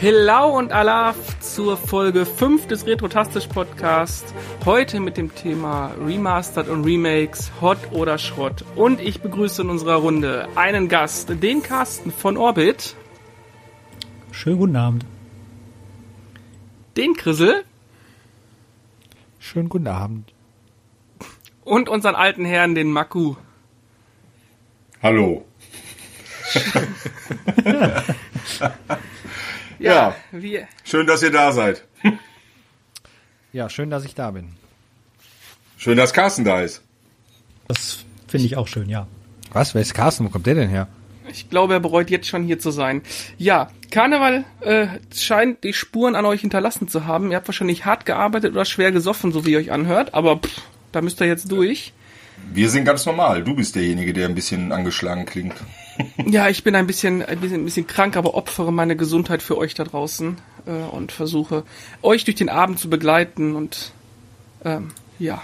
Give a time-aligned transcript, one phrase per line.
[0.00, 4.32] Hello und Alaf zur Folge 5 des Retrotastisch Podcast.
[4.64, 8.64] Heute mit dem Thema Remastered und Remakes, Hot oder Schrott.
[8.76, 12.96] Und ich begrüße in unserer Runde einen Gast, den Carsten von Orbit.
[14.32, 15.04] Schönen guten Abend.
[16.96, 17.62] Den Krissel.
[19.38, 20.32] Schönen guten Abend.
[21.62, 23.34] Und unseren alten Herrn, den Maku.
[25.02, 25.44] Hallo.
[29.80, 30.68] Ja, wir.
[30.84, 31.84] Schön, dass ihr da seid.
[33.52, 34.50] Ja, schön, dass ich da bin.
[35.76, 36.82] Schön, dass Carsten da ist.
[37.66, 39.08] Das finde ich auch schön, ja.
[39.52, 39.74] Was?
[39.74, 40.24] Wer ist Carsten?
[40.24, 40.86] Wo kommt der denn her?
[41.32, 43.02] Ich glaube, er bereut jetzt schon hier zu sein.
[43.38, 47.32] Ja, Karneval äh, scheint die Spuren an euch hinterlassen zu haben.
[47.32, 50.62] Ihr habt wahrscheinlich hart gearbeitet oder schwer gesoffen, so wie ihr euch anhört, aber pff,
[50.92, 51.92] da müsst ihr jetzt durch.
[52.52, 53.42] Wir sind ganz normal.
[53.42, 55.54] Du bist derjenige, der ein bisschen angeschlagen klingt.
[56.26, 59.56] Ja, ich bin ein bisschen, ein bisschen, ein bisschen krank, aber opfere meine Gesundheit für
[59.56, 61.64] euch da draußen äh, und versuche
[62.02, 63.92] euch durch den Abend zu begleiten und
[64.64, 65.42] ähm, ja,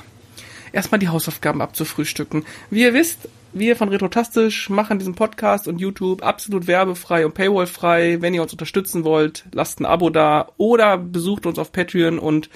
[0.72, 2.44] erstmal die Hausaufgaben abzufrühstücken.
[2.70, 8.20] Wie ihr wisst, wir von Retrotastisch machen diesen Podcast und YouTube absolut werbefrei und paywallfrei.
[8.20, 12.50] Wenn ihr uns unterstützen wollt, lasst ein Abo da oder besucht uns auf Patreon und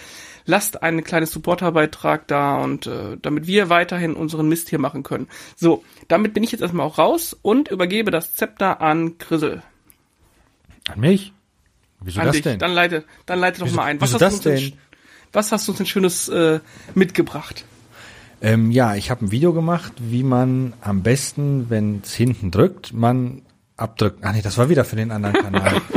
[0.50, 5.28] lasst einen kleinen Supporterbeitrag da und äh, damit wir weiterhin unseren Mist hier machen können.
[5.56, 9.62] So, damit bin ich jetzt erstmal auch raus und übergebe das Zepter an Grissel.
[10.88, 11.32] An mich?
[12.02, 12.42] Wieso an das dich.
[12.42, 12.58] denn?
[12.58, 14.00] Dann leite, dann leite doch Wieso- mal ein.
[14.00, 14.70] wieso hast das du uns denn?
[14.70, 14.78] denn?
[15.32, 16.60] Was hast du uns denn Schönes äh,
[16.94, 17.64] mitgebracht?
[18.42, 22.92] Ähm, ja, ich habe ein Video gemacht, wie man am besten, wenn es hinten drückt,
[22.94, 23.42] man
[23.76, 24.24] abdrückt.
[24.24, 25.80] Ah nee, das war wieder für den anderen Kanal.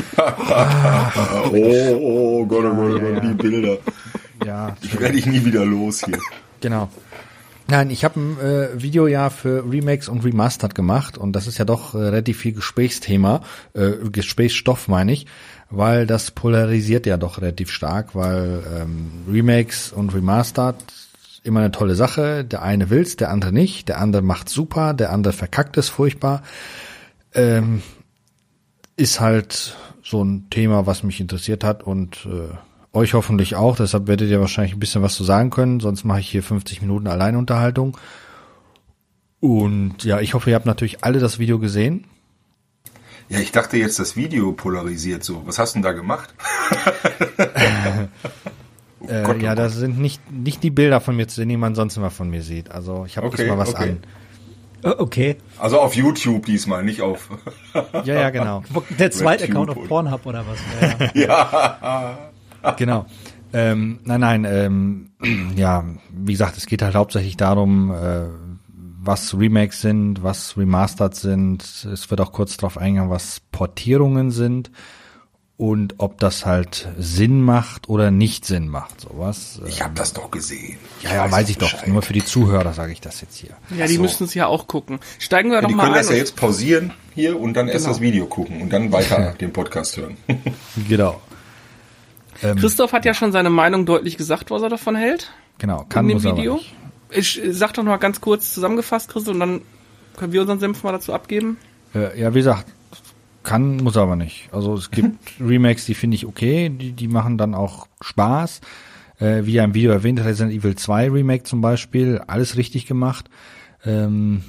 [1.52, 3.78] Oh, oh Gott, oh Gott, oh Gott, die Bilder.
[4.46, 6.20] Ja, Ich werde ich nie wieder los hier.
[6.62, 6.90] Genau.
[7.68, 11.58] Nein, ich habe ein äh, Video ja für Remakes und Remastered gemacht und das ist
[11.58, 13.42] ja doch äh, relativ viel Gesprächsthema,
[13.74, 15.28] äh, Gesprächsstoff meine ich,
[15.70, 20.76] weil das polarisiert ja doch relativ stark, weil ähm, Remakes und Remastered
[21.44, 22.44] immer eine tolle Sache.
[22.44, 26.44] Der eine will's, der andere nicht, der andere macht super, der andere verkackt es furchtbar.
[27.34, 27.82] Ähm,
[28.96, 32.54] ist halt so ein Thema, was mich interessiert hat und äh,
[32.94, 33.76] euch hoffentlich auch.
[33.76, 35.80] Deshalb werdet ihr wahrscheinlich ein bisschen was zu sagen können.
[35.80, 37.98] Sonst mache ich hier 50 Minuten Alleinunterhaltung.
[39.40, 42.06] Und ja, ich hoffe, ihr habt natürlich alle das Video gesehen.
[43.30, 45.46] Ja, ich dachte jetzt, das Video polarisiert so.
[45.46, 46.34] Was hast du denn da gemacht?
[49.08, 49.58] Äh, Gott, oh ja, Gott.
[49.58, 52.30] das sind nicht, nicht die Bilder von mir zu sehen, die man sonst immer von
[52.30, 52.72] mir sieht.
[52.72, 53.98] Also ich habe Okay, diesmal was okay.
[54.84, 54.96] an.
[55.00, 55.38] Okay.
[55.58, 57.30] Also auf YouTube diesmal, nicht auf.
[58.04, 58.64] Ja, ja, genau.
[59.00, 61.12] Der zweite Account auf Pornhub oder was?
[61.14, 62.18] Ja, ja.
[62.72, 63.06] genau.
[63.54, 65.12] Ähm, nein, nein, ähm,
[65.56, 68.24] ja, wie gesagt, es geht halt hauptsächlich darum, äh,
[69.06, 71.62] was Remakes sind, was Remastered sind.
[71.92, 74.72] Es wird auch kurz darauf eingehen, was Portierungen sind
[75.58, 79.02] und ob das halt Sinn macht oder nicht Sinn macht.
[79.02, 79.62] Sowas.
[79.68, 80.78] Ich habe das doch gesehen.
[81.04, 81.86] ja, ja, weiß ich doch.
[81.86, 83.52] Nur für die Zuhörer sage ich das jetzt hier.
[83.78, 84.02] Ja, die so.
[84.02, 85.00] müssten es ja auch gucken.
[85.20, 86.00] Steigen wir Ja, doch die mal können ein.
[86.02, 87.94] das ja jetzt pausieren hier und dann erst Genau.
[87.94, 90.18] das Video gucken und dann weiter den Podcast hören.
[90.90, 91.22] Genau.
[92.44, 95.32] Ähm, Christoph hat ja schon seine Meinung deutlich gesagt, was er davon hält.
[95.58, 96.56] genau, kann in dem Video.
[96.56, 96.76] nicht.
[97.10, 99.62] Ich äh, sag doch noch mal ganz kurz zusammengefasst, Christoph, und dann
[100.18, 101.58] können wir unseren Senf mal dazu abgeben.
[101.96, 102.68] Äh, ja, wie gesagt,
[103.44, 104.50] kann, muss aber nicht.
[104.52, 108.62] Also es gibt Remakes, die finde ich okay, die, die machen dann auch Spaß.
[109.20, 113.30] Äh, wie ja im Video erwähnt, Resident Evil 2 Remake zum Beispiel, alles richtig gemacht.
[113.86, 114.44] Ähm,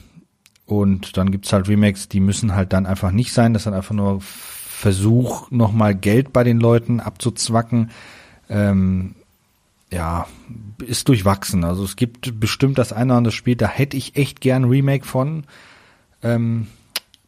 [0.67, 3.53] und dann gibt's halt Remakes, die müssen halt dann einfach nicht sein.
[3.53, 4.21] Das dann einfach nur
[4.75, 7.91] Versuch, nochmal Geld bei den Leuten abzuzwacken.
[8.49, 9.15] Ähm,
[9.91, 10.27] ja,
[10.85, 11.65] ist durchwachsen.
[11.65, 15.07] Also es gibt bestimmt das eine oder andere Spiel, da hätte ich echt gern Remake
[15.07, 15.45] von.
[16.23, 16.67] Ähm,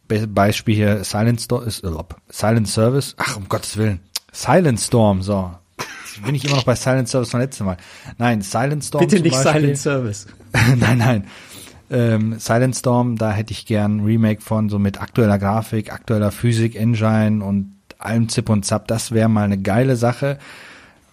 [0.07, 1.91] Be Beispiel hier Silent Storm ist äh,
[2.29, 3.15] Silent Service.
[3.17, 3.99] Ach, um Gottes Willen.
[4.31, 5.51] Silent Storm, so.
[5.77, 7.77] Jetzt bin ich immer noch bei Silent Service vom letzten Mal.
[8.17, 9.05] Nein, Silent Storm.
[9.05, 9.61] Bitte nicht Beispiel.
[9.61, 10.27] Silent Service.
[10.77, 11.27] nein, nein.
[11.89, 16.31] Ähm, Silent Storm, da hätte ich gern ein Remake von, so mit aktueller Grafik, aktueller
[16.31, 18.87] Physik, Engine und allem Zip und Zap.
[18.87, 20.37] Das wäre mal eine geile Sache,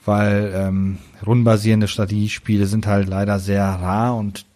[0.04, 4.46] weil ähm, rundenbasierende Strategiespiele sind halt leider sehr rar und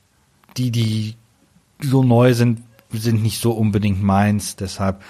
[0.56, 1.14] die, die
[1.80, 2.62] so neu sind,
[2.92, 4.56] sind nicht so unbedingt meins.
[4.56, 5.02] Deshalb,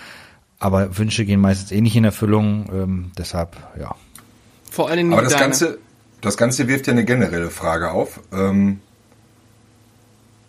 [0.59, 2.69] aber Wünsche gehen meistens eh nicht in Erfüllung.
[2.73, 3.95] Ähm, deshalb, ja.
[4.71, 5.45] Vor allen Dingen Aber das deine.
[5.45, 5.79] Ganze,
[6.21, 8.21] das Ganze wirft ja eine generelle Frage auf.
[8.33, 8.81] Ähm,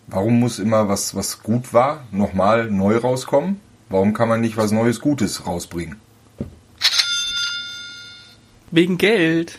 [0.10, 3.60] warum muss immer was, was gut war, nochmal neu rauskommen?
[3.90, 5.96] Warum kann man nicht was Neues Gutes rausbringen?
[8.72, 9.58] Wegen Geld.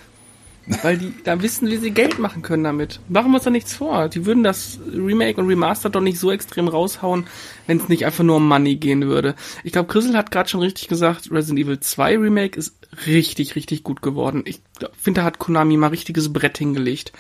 [0.83, 3.01] Weil die da wissen, wie sie Geld machen können damit.
[3.09, 4.09] Machen wir uns da nichts vor.
[4.09, 7.27] Die würden das Remake und Remaster doch nicht so extrem raushauen,
[7.67, 9.35] wenn es nicht einfach nur um Money gehen würde.
[9.65, 12.77] Ich glaube, Chrisel hat gerade schon richtig gesagt, Resident Evil 2 Remake ist
[13.07, 14.43] richtig, richtig gut geworden.
[14.45, 14.61] Ich
[14.97, 17.13] finde, da hat Konami mal richtiges Brett hingelegt.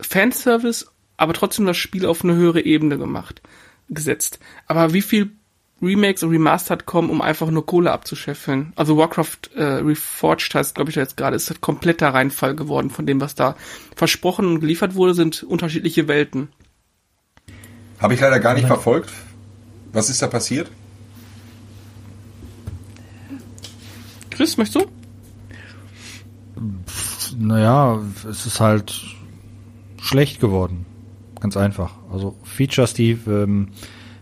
[0.00, 3.42] Fanservice, aber trotzdem das Spiel auf eine höhere Ebene gemacht,
[3.88, 4.38] gesetzt.
[4.66, 5.30] Aber wie viel
[5.82, 8.72] Remakes und Remastered kommen, um einfach nur Kohle abzuscheffeln.
[8.76, 12.90] Also Warcraft äh, Reforged heißt, glaube ich, da jetzt gerade, ist ein kompletter Reinfall geworden
[12.90, 13.56] von dem, was da
[13.94, 16.48] versprochen und geliefert wurde, sind unterschiedliche Welten.
[17.98, 19.10] Habe ich leider gar nicht verfolgt.
[19.92, 20.70] Was ist da passiert?
[24.30, 24.90] Chris, möchtest du?
[27.38, 29.00] Naja, es ist halt
[30.00, 30.86] schlecht geworden.
[31.44, 31.92] Ganz einfach.
[32.10, 33.68] Also Features, die ähm,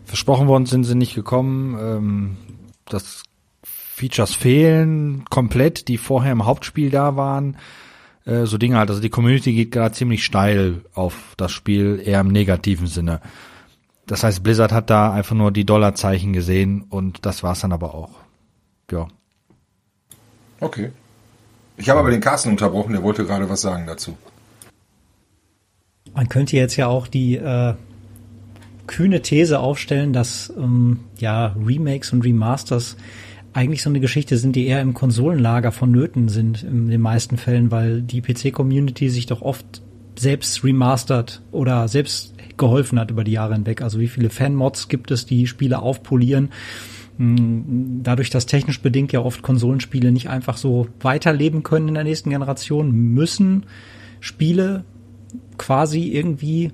[0.04, 1.78] versprochen worden sind, sind nicht gekommen.
[1.80, 2.36] Ähm,
[2.84, 3.22] das
[3.62, 7.58] Features fehlen komplett, die vorher im Hauptspiel da waren.
[8.24, 8.90] Äh, so Dinge halt.
[8.90, 13.20] Also die Community geht gerade ziemlich steil auf das Spiel, eher im negativen Sinne.
[14.08, 17.94] Das heißt, Blizzard hat da einfach nur die Dollarzeichen gesehen und das war's dann aber
[17.94, 18.16] auch.
[18.90, 19.06] Ja.
[20.58, 20.90] Okay.
[21.76, 24.18] Ich habe aber den Carsten unterbrochen, der wollte gerade was sagen dazu.
[26.14, 27.75] Man könnte jetzt ja auch die äh,
[28.87, 32.97] kühne These aufstellen, dass ähm, ja Remakes und Remasters
[33.55, 37.70] eigentlich so eine Geschichte sind, die eher im Konsolenlager vonnöten sind in den meisten Fällen,
[37.70, 39.82] weil die PC-Community sich doch oft
[40.19, 43.82] selbst remastert oder selbst geholfen hat über die Jahre hinweg.
[43.82, 46.50] Also wie viele Fan-Mods gibt es, die Spiele aufpolieren.
[47.19, 52.05] Hm, dadurch, dass technisch bedingt ja oft Konsolenspiele nicht einfach so weiterleben können in der
[52.05, 53.64] nächsten Generation, müssen
[54.20, 54.85] Spiele
[55.58, 56.73] quasi irgendwie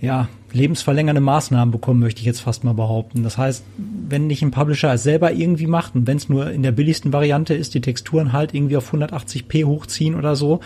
[0.00, 3.22] ja, lebensverlängernde Maßnahmen bekommen, möchte ich jetzt fast mal behaupten.
[3.22, 3.64] Das heißt,
[4.08, 7.12] wenn nicht ein Publisher es selber irgendwie macht und wenn es nur in der billigsten
[7.12, 10.58] Variante ist, die Texturen halt irgendwie auf 180p hochziehen oder so,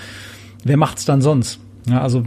[0.65, 1.61] wer macht's dann sonst?
[1.89, 2.25] Ja, also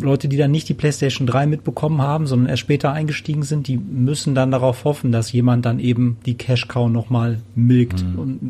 [0.00, 3.76] Leute, die dann nicht die PlayStation 3 mitbekommen haben, sondern erst später eingestiegen sind, die
[3.76, 8.02] müssen dann darauf hoffen, dass jemand dann eben die Cash Cow nochmal milkt.
[8.02, 8.18] Mhm.
[8.18, 8.40] Und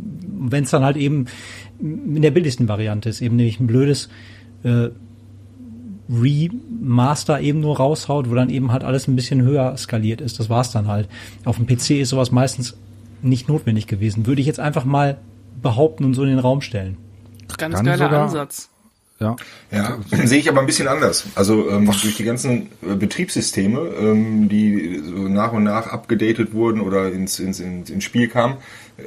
[0.51, 1.27] wenn es dann halt eben
[1.79, 4.09] in der billigsten Variante ist, eben nämlich ein blödes
[4.63, 4.89] äh,
[6.09, 10.39] Remaster eben nur raushaut, wo dann eben halt alles ein bisschen höher skaliert ist.
[10.39, 11.09] Das war's dann halt.
[11.45, 12.77] Auf dem PC ist sowas meistens
[13.23, 14.27] nicht notwendig gewesen.
[14.27, 15.19] Würde ich jetzt einfach mal
[15.63, 16.97] behaupten und so in den Raum stellen.
[17.59, 18.69] Ganz Kann geiler sogar, Ansatz.
[19.19, 19.35] Ja.
[19.71, 21.25] ja, sehe ich aber ein bisschen anders.
[21.35, 26.83] Also ähm, durch die ganzen äh, Betriebssysteme, ähm, die so nach und nach abgedatet wurden
[26.83, 28.59] oder ins, ins, ins, ins Spiel kamen,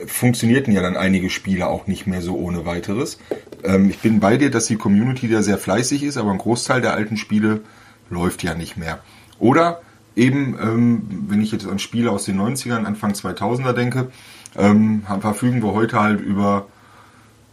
[0.06, 3.19] funktionierten ja dann einige Spiele auch nicht mehr so ohne weiteres.
[3.63, 6.81] Ähm, ich bin bei dir, dass die Community da sehr fleißig ist, aber ein Großteil
[6.81, 7.62] der alten Spiele
[8.09, 9.00] läuft ja nicht mehr.
[9.39, 9.81] Oder
[10.15, 14.12] eben, ähm, wenn ich jetzt an Spiele aus den 90ern, Anfang 2000er denke,
[14.57, 16.68] ähm, verfügen wir heute halt über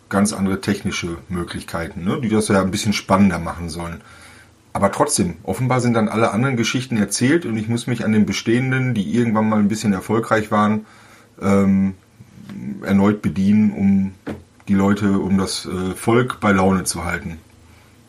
[0.09, 4.03] ganz andere technische Möglichkeiten, ne, die das ja ein bisschen spannender machen sollen.
[4.73, 8.27] Aber trotzdem, offenbar sind dann alle anderen Geschichten erzählt und ich muss mich an den
[8.27, 10.85] bestehenden, die irgendwann mal ein bisschen erfolgreich waren,
[11.41, 11.94] ähm,
[12.83, 14.15] erneut bedienen, um
[14.69, 17.39] die Leute, um das äh, Volk bei Laune zu halten.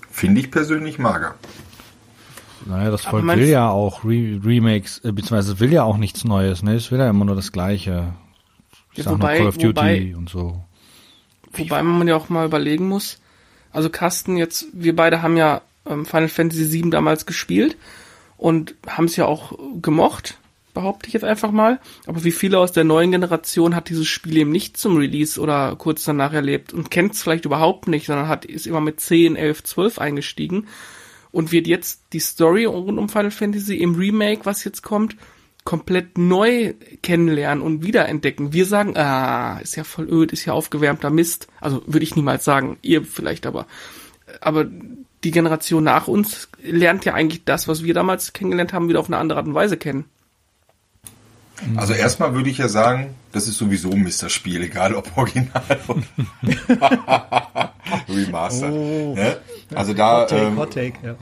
[0.09, 1.35] Finde ich persönlich mager.
[2.65, 6.63] Naja, das Volk will ja auch Re Remakes, äh, beziehungsweise will ja auch nichts Neues,
[6.63, 6.75] ne?
[6.75, 8.13] Es will ja immer nur das Gleiche.
[8.91, 10.63] Ich ja, sag wobei, nur Call of Duty wobei, und so.
[11.53, 13.19] Wobei man ja auch mal überlegen muss,
[13.71, 17.77] also Carsten, jetzt, wir beide haben ja ähm, Final Fantasy VII damals gespielt
[18.37, 20.37] und haben es ja auch gemocht,
[20.77, 21.79] behaupte ich jetzt einfach mal.
[22.05, 25.75] Aber wie viele aus der neuen Generation hat dieses Spiel eben nicht zum Release oder
[25.75, 29.35] kurz danach erlebt und kennt es vielleicht überhaupt nicht, sondern hat, ist immer mit 10,
[29.35, 30.67] 11, 12 eingestiegen
[31.31, 35.15] und wird jetzt die Story rund um Final Fantasy im Remake, was jetzt kommt,
[35.63, 38.53] komplett neu kennenlernen und wiederentdecken.
[38.53, 41.47] Wir sagen, ah, ist ja voll öd, ist ja aufgewärmter Mist.
[41.59, 43.65] Also würde ich niemals sagen, ihr vielleicht aber.
[44.41, 44.67] Aber
[45.23, 49.07] die Generation nach uns lernt ja eigentlich das, was wir damals kennengelernt haben, wieder auf
[49.07, 50.05] eine andere Art und Weise kennen.
[51.75, 56.03] Also erstmal würde ich ja sagen, das ist sowieso ein Mister-Spiel, egal ob Original oder
[58.09, 58.71] Remaster.
[58.71, 59.15] Oh.
[59.15, 59.37] Ne?
[59.73, 60.21] Also da.
[60.21, 61.15] Hot take, ähm, Hot take, ja.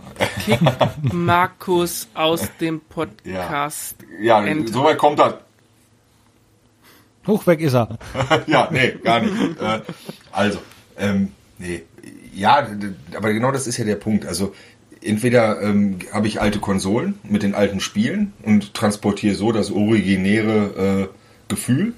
[0.45, 3.95] Kick Markus aus dem Podcast.
[4.21, 5.39] Ja, ja soweit kommt er.
[7.27, 7.97] Hoch weg ist er.
[8.47, 9.59] ja, nee, gar nicht.
[9.59, 9.81] Äh,
[10.31, 10.59] also,
[10.97, 11.83] ähm, nee.
[12.33, 12.67] Ja,
[13.15, 14.25] aber genau das ist ja der Punkt.
[14.25, 14.53] Also
[15.05, 21.09] entweder ähm, habe ich alte Konsolen mit den alten Spielen und transportiere so das originäre
[21.09, 21.15] äh,
[21.47, 21.93] Gefühl,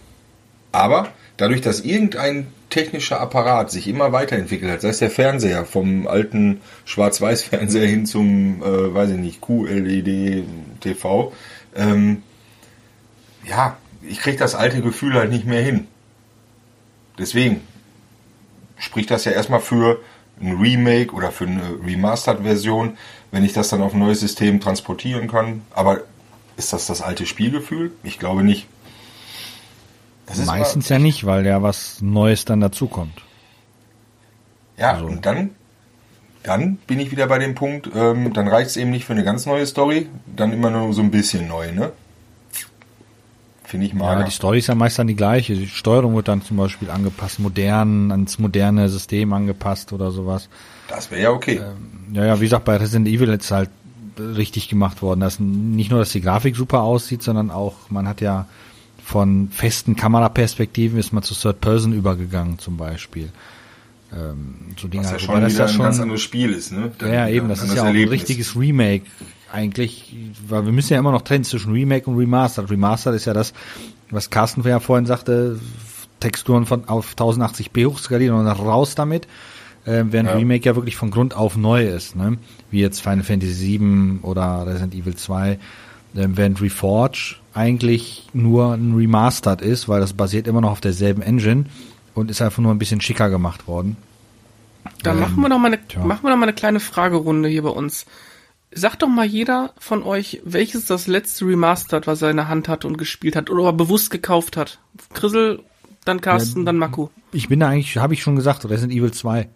[0.72, 6.08] aber dadurch, dass irgendein technischer Apparat sich immer weiterentwickelt hat, sei es der Fernseher vom
[6.08, 10.44] alten Schwarz-Weiß-Fernseher hin zum, äh, weiß ich nicht, QLED
[10.82, 11.32] TV,
[11.76, 12.24] ähm,
[13.48, 15.88] ja, ich kriege das alte Gefühl halt nicht mehr hin.
[17.18, 17.62] Deswegen
[18.78, 20.00] spricht das ja erstmal für
[20.42, 22.98] ein Remake oder für eine Remastered-Version,
[23.32, 25.64] wenn ich das dann auf ein neues System transportieren kann.
[25.74, 26.02] Aber
[26.58, 27.92] ist das das alte Spielgefühl?
[28.04, 28.68] Ich glaube nicht.
[30.46, 33.22] Meistens ja nicht, weil ja was Neues dann dazukommt.
[34.78, 35.06] Ja, also.
[35.06, 35.52] und dann,
[36.44, 39.24] dann bin ich wieder bei dem Punkt, ähm, dann reicht es eben nicht für eine
[39.24, 41.94] ganz neue Story, dann immer nur so ein bisschen neu, ne?
[43.68, 44.18] Finde ich mal.
[44.18, 45.54] Ja, die Story ist ja meist dann die gleiche.
[45.54, 50.48] Die Steuerung wird dann zum Beispiel angepasst, modern, ans moderne System angepasst oder sowas.
[50.88, 51.60] Das wäre ja okay.
[51.62, 53.70] Ähm, ja, ja, wie gesagt, bei Resident Evil ist halt
[54.18, 55.20] richtig gemacht worden.
[55.20, 58.48] Das nicht nur, dass die Grafik super aussieht, sondern auch, man hat ja
[59.04, 63.34] von festen Kameraperspektiven ist man zu Third Person übergegangen zum Beispiel.
[64.14, 66.94] Ähm, so Dinge Was ja schon wieder ja schon, ein ganz anderes Spiel ist, ne?
[67.00, 69.04] Dann ja, eben, das ist ja auch ein richtiges Remake
[69.58, 70.16] eigentlich,
[70.48, 72.70] weil wir müssen ja immer noch trennen zwischen Remake und Remastered.
[72.70, 73.54] Remastered ist ja das,
[74.12, 75.60] was Carsten ja vorhin sagte,
[76.20, 79.26] Texturen von auf 1080p hochskalieren und dann raus damit,
[79.86, 80.36] äh, während ja.
[80.36, 82.38] Remake ja wirklich von Grund auf neu ist, ne?
[82.70, 85.58] Wie jetzt Final Fantasy VII oder Resident Evil 2, äh,
[86.14, 91.66] während Reforge eigentlich nur ein Remastered ist, weil das basiert immer noch auf derselben Engine
[92.14, 93.98] und ist einfach nur ein bisschen schicker gemacht worden.
[95.02, 97.64] Dann ähm, machen wir noch mal eine, machen wir noch mal eine kleine Fragerunde hier
[97.64, 98.06] bei uns.
[98.72, 102.68] Sagt doch mal jeder von euch, welches das letzte Remastered, was er in der Hand
[102.68, 104.80] hat und gespielt hat oder bewusst gekauft hat.
[105.14, 105.64] Grissel,
[106.04, 107.08] dann Carsten, ja, dann Maku.
[107.32, 109.50] Ich bin da eigentlich, habe ich schon gesagt, Resident Evil 2.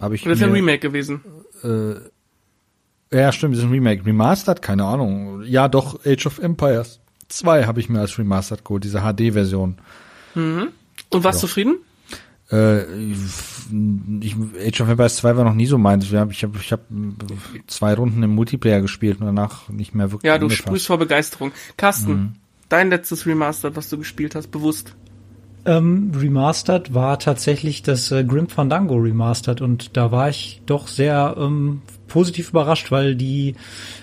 [0.00, 0.22] Habe ich.
[0.22, 1.22] Das ist ein Remake gewesen.
[1.64, 1.94] Äh,
[3.16, 4.06] ja, stimmt, das ist ein Remake.
[4.06, 4.62] Remastered?
[4.62, 5.42] Keine Ahnung.
[5.42, 9.78] Ja, doch, Age of Empires 2 habe ich mir als Remastered geholt, diese HD-Version.
[10.34, 10.68] Mhm.
[11.10, 11.48] Und warst ja.
[11.48, 11.78] zufrieden?
[12.50, 12.84] Äh,
[14.20, 16.04] ich, Age of Empires 2 war noch nie so meins.
[16.04, 16.80] Ich habe ich hab, ich hab
[17.66, 20.28] zwei Runden im Multiplayer gespielt und danach nicht mehr wirklich.
[20.28, 20.66] Ja, du angefasst.
[20.66, 21.52] sprühst vor Begeisterung.
[21.76, 22.32] Carsten, mhm.
[22.68, 24.94] dein letztes Remastered, was du gespielt hast, bewusst.
[25.66, 31.34] Ähm, remastered war tatsächlich das äh, Grim Fandango Remastered und da war ich doch sehr
[31.36, 33.54] ähm, positiv überrascht, weil die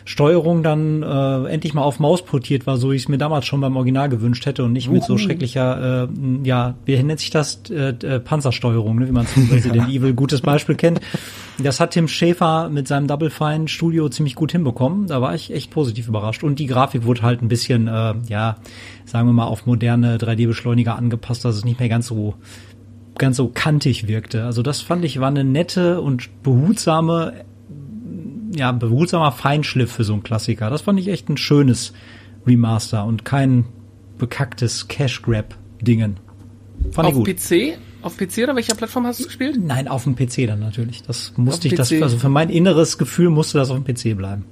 [0.06, 3.62] Steuerung dann äh, endlich mal auf Maus portiert war, so ich es mir damals schon
[3.62, 6.08] beim Original gewünscht hätte und nicht mit so schrecklicher, äh,
[6.48, 10.42] ja, wie nennt sich das, äh, äh, Panzersteuerung, ne, wie man zum Resident Evil gutes
[10.42, 11.02] Beispiel kennt.
[11.62, 15.08] Das hat Tim Schäfer mit seinem Double Fine Studio ziemlich gut hinbekommen.
[15.08, 16.44] Da war ich echt positiv überrascht.
[16.44, 18.58] Und die Grafik wurde halt ein bisschen, äh, ja,
[19.06, 22.36] sagen wir mal, auf moderne 3D-Beschleuniger angepasst, dass es nicht mehr ganz so
[23.18, 24.44] ganz so kantig wirkte.
[24.44, 27.46] Also das fand ich war eine nette und behutsame
[28.56, 30.70] ja, behutsamer Feinschliff für so einen Klassiker.
[30.70, 31.94] Das fand ich echt ein schönes
[32.46, 33.66] Remaster und kein
[34.18, 36.18] bekacktes Cash-Grab-Dingen.
[36.92, 37.78] Fand auf PC?
[38.02, 39.58] Auf PC oder welcher Plattform hast du gespielt?
[39.60, 41.02] Nein, auf dem PC dann natürlich.
[41.04, 44.46] Das musste ich, das, also für mein inneres Gefühl musste das auf dem PC bleiben.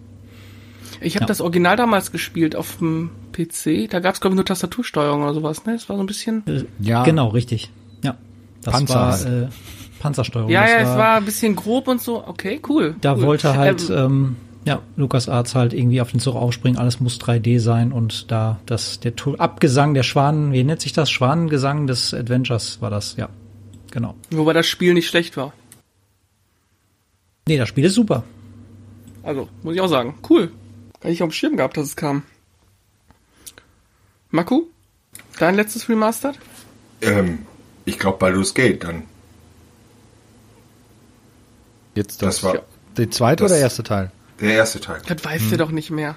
[1.02, 1.28] Ich habe ja.
[1.28, 3.90] das Original damals gespielt auf dem PC.
[3.90, 5.66] Da gab es glaube ich nur Tastatursteuerung oder sowas.
[5.66, 6.44] Ne, das war so ein bisschen.
[6.48, 7.04] Äh, ja.
[7.04, 7.70] Genau, richtig.
[8.04, 8.18] Ja.
[8.62, 8.96] Das Panzer.
[8.96, 9.48] war äh,
[10.04, 10.52] Panzersteuerung.
[10.52, 12.28] Ja, ja, es war ein bisschen grob und so.
[12.28, 12.96] Okay, cool.
[13.00, 13.22] Da cool.
[13.22, 17.20] wollte halt, ähm, ähm, ja, Lukas Arzt halt irgendwie auf den Zug aufspringen, alles muss
[17.22, 21.10] 3D sein und da das, der Abgesang der Schwanen, wie nennt sich das?
[21.10, 23.30] Schwanengesang des Adventures war das, ja.
[23.92, 24.16] Genau.
[24.32, 25.54] Wobei das Spiel nicht schlecht war.
[27.48, 28.24] Nee, das Spiel ist super.
[29.24, 30.16] Also, muss ich auch sagen.
[30.30, 30.52] Cool.
[31.00, 32.24] Gar nicht auf dem Schirm gehabt, dass es kam.
[34.32, 34.64] Maku?
[35.40, 36.38] Dein letztes Remastered?
[37.02, 37.46] Ähm,
[37.86, 39.04] ich glaube Baldur's Gate dann.
[41.96, 42.62] Jetzt das, das war
[42.98, 44.12] der zweite das, oder der erste Teil?
[44.40, 45.02] Der erste Teil.
[45.08, 45.52] Das weißt hm.
[45.52, 46.16] du doch nicht mehr.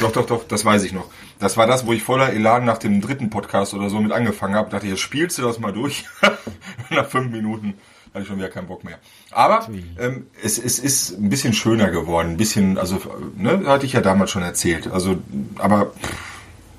[0.00, 1.06] Doch, doch, doch, das weiß ich noch.
[1.38, 4.54] Das war das, wo ich voller Elan nach dem dritten Podcast oder so mit angefangen
[4.54, 4.70] habe.
[4.70, 6.04] Dachte, jetzt spielst du das mal durch.
[6.90, 7.74] nach fünf Minuten
[8.12, 8.98] hatte ich schon wieder keinen Bock mehr.
[9.30, 9.66] Aber
[9.98, 12.30] ähm, es, es ist ein bisschen schöner geworden.
[12.30, 13.00] Ein bisschen, also,
[13.36, 14.88] ne, hatte ich ja damals schon erzählt.
[14.88, 15.18] Also,
[15.58, 16.12] aber pff,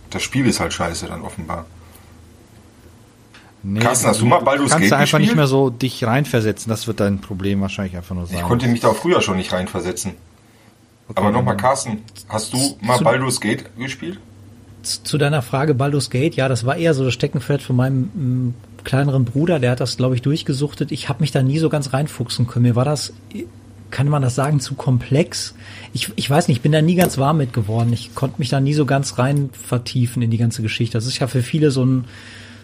[0.10, 1.66] das Spiel ist halt scheiße dann offenbar.
[3.64, 5.22] Nee, Carsten, hast du mal Baldur's Gate Kannst du einfach gespielt?
[5.24, 8.38] nicht mehr so dich reinversetzen, das wird dein Problem wahrscheinlich einfach nur sein.
[8.38, 10.14] Ich konnte mich da auch früher schon nicht reinversetzen.
[11.08, 12.00] Okay, Aber nochmal, Carsten,
[12.30, 14.20] hast du mal zu, Baldur's Gate gespielt?
[14.84, 18.54] Zu deiner Frage Baldur's Gate, ja, das war eher so das Steckenpferd von meinem m,
[18.84, 20.92] kleineren Bruder, der hat das, glaube ich, durchgesuchtet.
[20.92, 22.64] Ich habe mich da nie so ganz reinfuchsen können.
[22.64, 23.14] Mir war das,
[23.92, 25.54] kann man das sagen, zu komplex.
[25.94, 27.94] Ich, ich weiß nicht, ich bin da nie ganz warm mit geworden.
[27.94, 30.98] Ich konnte mich da nie so ganz rein vertiefen in die ganze Geschichte.
[30.98, 32.06] Das ist ja für viele so ein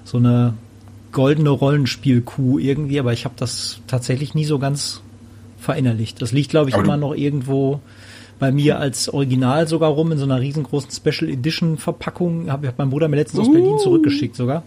[0.05, 0.53] so eine
[1.11, 5.01] goldene Rollenspiel-Kuh irgendwie, aber ich habe das tatsächlich nie so ganz
[5.59, 6.21] verinnerlicht.
[6.21, 7.81] Das liegt, glaube ich, aber immer noch irgendwo
[8.39, 12.51] bei mir als Original sogar rum in so einer riesengroßen Special Edition Verpackung.
[12.51, 13.49] Habe hab mein Bruder mir letztens uh.
[13.49, 14.63] aus Berlin zurückgeschickt sogar.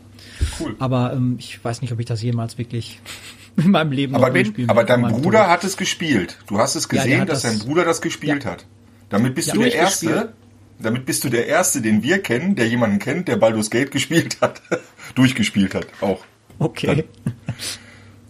[0.58, 0.74] Cool.
[0.78, 3.00] Aber ähm, ich weiß nicht, ob ich das jemals wirklich
[3.56, 6.38] in meinem Leben aber, wenn, aber dein Bruder hat es gespielt.
[6.46, 8.52] Du hast es gesehen, ja, dass das, dein Bruder das gespielt ja.
[8.52, 8.66] hat.
[9.08, 10.34] Damit bist ja, du der Erste.
[10.82, 14.38] Damit bist du der Erste, den wir kennen, der jemanden kennt, der Baldur's Gate gespielt
[14.40, 14.62] hat,
[15.14, 16.24] durchgespielt hat, auch.
[16.60, 17.04] Okay.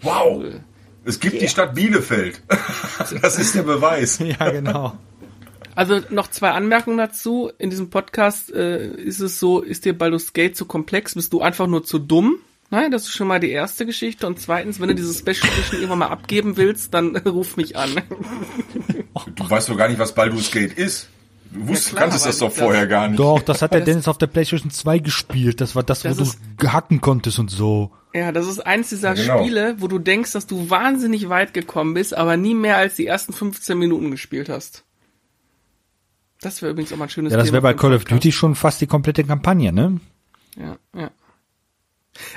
[0.03, 0.43] Wow.
[1.05, 2.41] Es gibt die Stadt Bielefeld.
[3.21, 4.19] Das ist der Beweis.
[4.19, 4.97] Ja, genau.
[5.75, 7.51] Also noch zwei Anmerkungen dazu.
[7.59, 11.15] In diesem Podcast äh, ist es so, ist dir Baldur's Gate zu komplex?
[11.15, 12.39] Bist du einfach nur zu dumm?
[12.71, 14.27] Nein, das ist schon mal die erste Geschichte.
[14.27, 17.91] Und zweitens, wenn du diese Special Edition irgendwann mal abgeben willst, dann ruf mich an.
[19.35, 21.09] Du weißt doch gar nicht, was Baldur's Gate ist.
[21.52, 23.19] Du wusstest, klar, kanntest das doch vorher gar nicht.
[23.19, 25.61] Doch, das hat der Dennis auf der PlayStation 2 gespielt.
[25.61, 27.90] Das war das, Das wo ist- du hacken konntest und so.
[28.14, 29.38] Ja, das ist eins dieser Ja, genau.
[29.42, 33.07] Spiele, wo du denkst, dass du wahnsinnig weit gekommen bist, aber nie mehr als die
[33.07, 34.85] ersten 15 Minuten gespielt hast.
[36.40, 38.04] Das wäre übrigens auch mal ein schönes Ja, das wäre bei Call of.
[38.04, 40.00] Duty schon fast die komplette Kampagne, ne?
[40.57, 41.11] Ja, ja.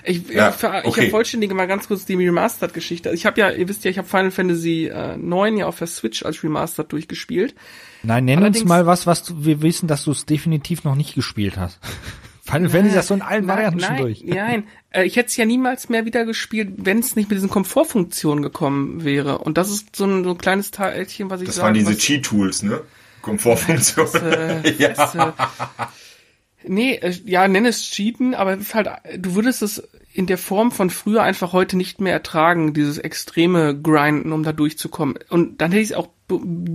[0.04, 1.02] Ich, Ja, ich, ver- ich okay.
[1.04, 3.10] vervollständige mal ganz kurz die Remastered-Geschichte.
[3.12, 5.88] Ich habe ja, ihr wisst ja, ich habe Final Fantasy äh, 9 ja auf der
[5.88, 7.56] Switch als Remastered durchgespielt.
[8.04, 10.96] Nein, nenn Allerdings- uns mal was, was du, wir wissen, dass du es definitiv noch
[10.96, 11.80] nicht gespielt hast.
[12.46, 14.24] Final Fantasy hast du in allen Varianten nein, schon durch.
[14.26, 17.50] Nein, äh, ich hätte es ja niemals mehr wieder gespielt, wenn es nicht mit diesen
[17.50, 19.38] Komfortfunktionen gekommen wäre.
[19.38, 21.68] Und das ist so ein, so ein kleines Teilchen, was ich Das sage.
[21.68, 22.82] waren diese Cheat-Tools, ne?
[23.22, 24.08] Komfortfunktion.
[24.16, 24.90] äh, ja.
[24.90, 25.32] das, äh,
[26.66, 29.82] nee, äh, ja, nenn es Cheaten, aber es ist halt, du würdest es
[30.14, 34.54] in der Form von früher einfach heute nicht mehr ertragen, dieses extreme Grinden, um da
[34.54, 35.18] durchzukommen.
[35.30, 36.10] Und dann hätte ich es auch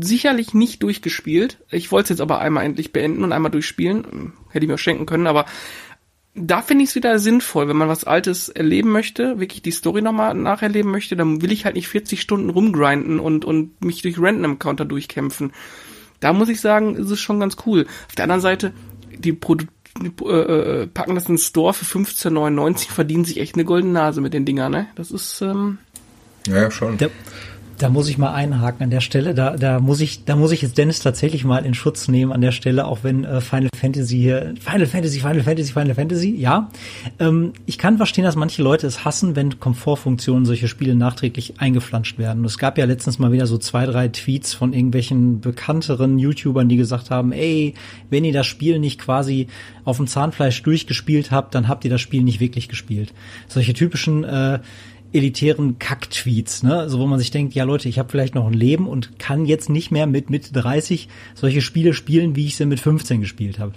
[0.03, 1.59] sicherlich nicht durchgespielt.
[1.71, 4.33] Ich wollte es jetzt aber einmal endlich beenden und einmal durchspielen.
[4.51, 5.47] Hätte ich mir auch schenken können, aber
[6.35, 10.03] da finde ich es wieder sinnvoll, wenn man was Altes erleben möchte, wirklich die Story
[10.03, 14.21] nochmal nacherleben möchte, dann will ich halt nicht 40 Stunden rumgrinden und, und mich durch
[14.21, 15.53] Random Counter durchkämpfen.
[16.21, 17.87] Da muss ich sagen, ist es schon ganz cool.
[18.09, 18.73] Auf der anderen Seite,
[19.19, 19.67] die, Produ
[20.05, 24.21] äh, äh, packen das in den Store für 15,99, verdienen sich echt eine goldene Nase
[24.21, 24.87] mit den Dingern, ne?
[24.95, 25.79] Das ist, ähm,
[26.47, 26.99] ja, schon.
[26.99, 27.09] Da,
[27.79, 29.35] da muss ich mal einhaken an der Stelle.
[29.35, 32.41] Da, da muss ich, da muss ich jetzt Dennis tatsächlich mal in Schutz nehmen an
[32.41, 36.71] der Stelle, auch wenn äh, Final Fantasy hier, Final Fantasy, Final Fantasy, Final Fantasy, ja.
[37.21, 42.19] Ähm, ich kann verstehen, dass manche Leute es hassen, wenn Komfortfunktionen solche Spiele nachträglich eingeflanscht
[42.19, 42.41] werden.
[42.41, 46.69] Und es gab ja letztens mal wieder so zwei, drei Tweets von irgendwelchen bekannteren YouTubern,
[46.69, 47.75] die gesagt haben, ey,
[48.11, 49.47] wenn ihr das Spiel nicht quasi
[49.85, 53.15] auf dem Zahnfleisch durchgespielt habt, dann habt ihr das Spiel nicht wirklich gespielt.
[53.47, 54.59] Solche typischen äh,
[55.13, 56.89] elitären Kack-Tweets, ne?
[56.89, 59.47] So wo man sich denkt, ja Leute, ich habe vielleicht noch ein Leben und kann
[59.47, 63.59] jetzt nicht mehr mit Mitte 30 solche Spiele spielen, wie ich sie mit 15 gespielt
[63.59, 63.73] habe.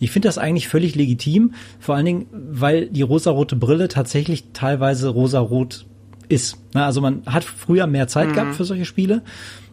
[0.00, 5.08] Ich finde das eigentlich völlig legitim, vor allen Dingen, weil die rosarote Brille tatsächlich teilweise
[5.08, 5.86] rosarot
[6.28, 6.58] ist.
[6.74, 6.84] Ne?
[6.84, 9.22] Also man hat früher mehr Zeit gehabt für solche Spiele.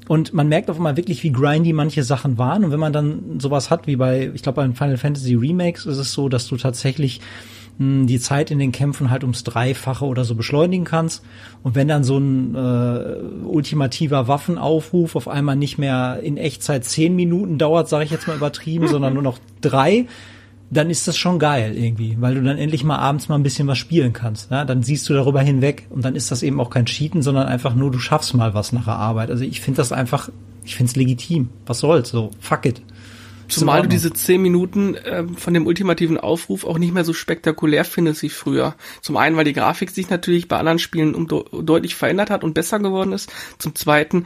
[0.07, 2.63] Und man merkt auf einmal wirklich, wie grindy manche Sachen waren.
[2.63, 5.97] Und wenn man dann sowas hat wie bei, ich glaube, bei Final Fantasy Remakes ist
[5.97, 7.21] es so, dass du tatsächlich
[7.79, 11.23] mh, die Zeit in den Kämpfen halt ums Dreifache oder so beschleunigen kannst.
[11.63, 13.15] Und wenn dann so ein äh,
[13.45, 18.37] ultimativer Waffenaufruf auf einmal nicht mehr in Echtzeit zehn Minuten dauert, sage ich jetzt mal
[18.37, 20.05] übertrieben, sondern nur noch drei,
[20.71, 23.67] dann ist das schon geil irgendwie, weil du dann endlich mal abends mal ein bisschen
[23.67, 24.51] was spielen kannst.
[24.51, 24.65] Ja?
[24.65, 27.73] Dann siehst du darüber hinweg und dann ist das eben auch kein Cheaten, sondern einfach
[27.73, 29.31] nur, du schaffst mal was nach der Arbeit.
[29.31, 30.29] Also ich finde das einfach,
[30.63, 31.49] ich finde es legitim.
[31.65, 32.09] Was soll's?
[32.09, 32.81] So, fuck it.
[33.49, 37.85] Zumal du diese 10 Minuten ähm, von dem ultimativen Aufruf auch nicht mehr so spektakulär
[37.85, 38.75] findest wie früher.
[39.01, 42.53] Zum einen, weil die Grafik sich natürlich bei anderen Spielen um deutlich verändert hat und
[42.53, 43.31] besser geworden ist.
[43.57, 44.25] Zum zweiten,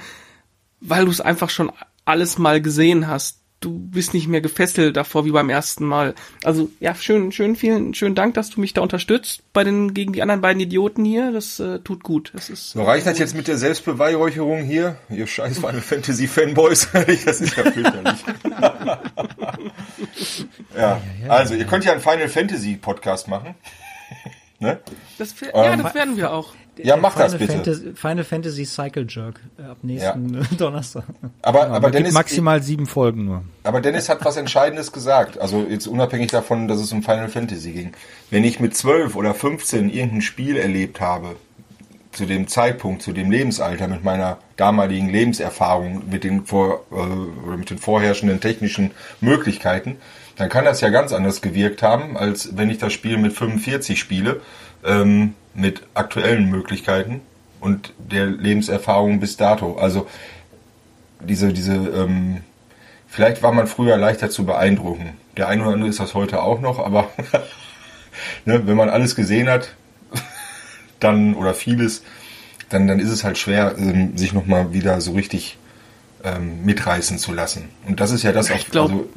[0.79, 1.71] weil du es einfach schon
[2.05, 3.42] alles mal gesehen hast.
[3.63, 6.15] Du bist nicht mehr gefesselt davor wie beim ersten Mal.
[6.43, 10.11] Also ja, schön, schön, vielen, schönen Dank, dass du mich da unterstützt bei den gegen
[10.11, 11.31] die anderen beiden Idioten hier.
[11.31, 12.33] Das äh, tut gut.
[12.35, 14.97] Das ist So reicht das jetzt mit der Selbstbeweihräucherung hier?
[15.09, 16.89] Ihr scheiß Final Fantasy Fanboys.
[17.25, 18.25] das ist ja fürchterlich.
[20.75, 23.55] ja, also ihr könnt ja einen Final Fantasy Podcast machen.
[24.59, 24.81] ne?
[25.17, 26.53] das, ja, Ähm, das werden wir auch.
[26.77, 27.53] Ja, mach Final das bitte.
[27.53, 31.03] Fantasy, Final Fantasy Cycle Jerk äh, ab nächsten äh, Donnerstag.
[31.41, 33.43] Aber, Aber aber gibt Dennis, maximal sieben Folgen nur.
[33.63, 35.39] aber Dennis hat was Entscheidendes gesagt.
[35.39, 37.91] Also jetzt unabhängig davon, dass es um Final Fantasy ging.
[38.31, 41.35] Wenn ich mit 12 oder 15 irgendein Spiel erlebt habe,
[42.13, 47.57] zu dem Zeitpunkt, zu dem Lebensalter, mit meiner damaligen Lebenserfahrung, mit den vor, äh, oder
[47.57, 49.97] mit den vorherrschenden technischen Möglichkeiten,
[50.37, 53.99] dann kann das ja ganz anders gewirkt haben, als wenn ich das Spiel mit 45
[53.99, 54.41] spiele,
[54.85, 57.21] ähm, mit aktuellen Möglichkeiten
[57.59, 59.77] und der Lebenserfahrung bis dato.
[59.77, 60.07] Also
[61.21, 62.41] diese, diese, ähm,
[63.07, 65.17] vielleicht war man früher leichter zu beeindrucken.
[65.37, 67.09] Der eine oder andere ist das heute auch noch, aber
[68.45, 69.75] ne, wenn man alles gesehen hat,
[70.99, 72.03] dann oder vieles,
[72.69, 75.57] dann, dann ist es halt schwer, ähm, sich nochmal wieder so richtig
[76.23, 77.69] ähm, mitreißen zu lassen.
[77.87, 79.09] Und das ist ja das, Ich auch, glaub- also,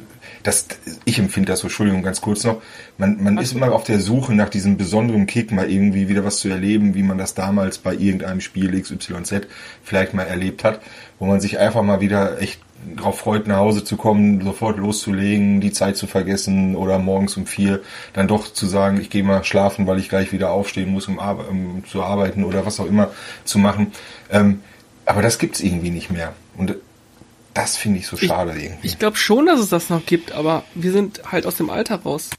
[0.43, 0.67] das,
[1.05, 2.61] ich empfinde das so, Entschuldigung, ganz kurz noch,
[2.97, 6.37] man, man ist immer auf der Suche nach diesem besonderen Kick, mal irgendwie wieder was
[6.37, 9.47] zu erleben, wie man das damals bei irgendeinem Spiel XYZ
[9.83, 10.81] vielleicht mal erlebt hat,
[11.19, 12.61] wo man sich einfach mal wieder echt
[12.95, 17.45] darauf freut, nach Hause zu kommen, sofort loszulegen, die Zeit zu vergessen oder morgens um
[17.45, 17.81] vier
[18.13, 21.17] dann doch zu sagen, ich gehe mal schlafen, weil ich gleich wieder aufstehen muss, um,
[21.17, 23.11] um zu arbeiten oder was auch immer
[23.43, 23.93] zu machen.
[24.31, 24.61] Ähm,
[25.05, 26.33] aber das gibt's irgendwie nicht mehr.
[26.57, 26.75] Und
[27.57, 28.87] das finde ich so schade ich, irgendwie.
[28.87, 31.95] Ich glaube schon, dass es das noch gibt, aber wir sind halt aus dem Alter
[31.95, 32.29] raus.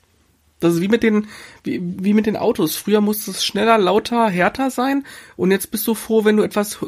[0.61, 1.27] Das ist wie mit den,
[1.65, 2.77] wie, wie mit den Autos.
[2.77, 5.05] Früher musste es schneller, lauter, härter sein
[5.37, 6.79] und jetzt bist du froh, wenn du etwas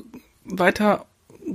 [0.44, 1.06] weiter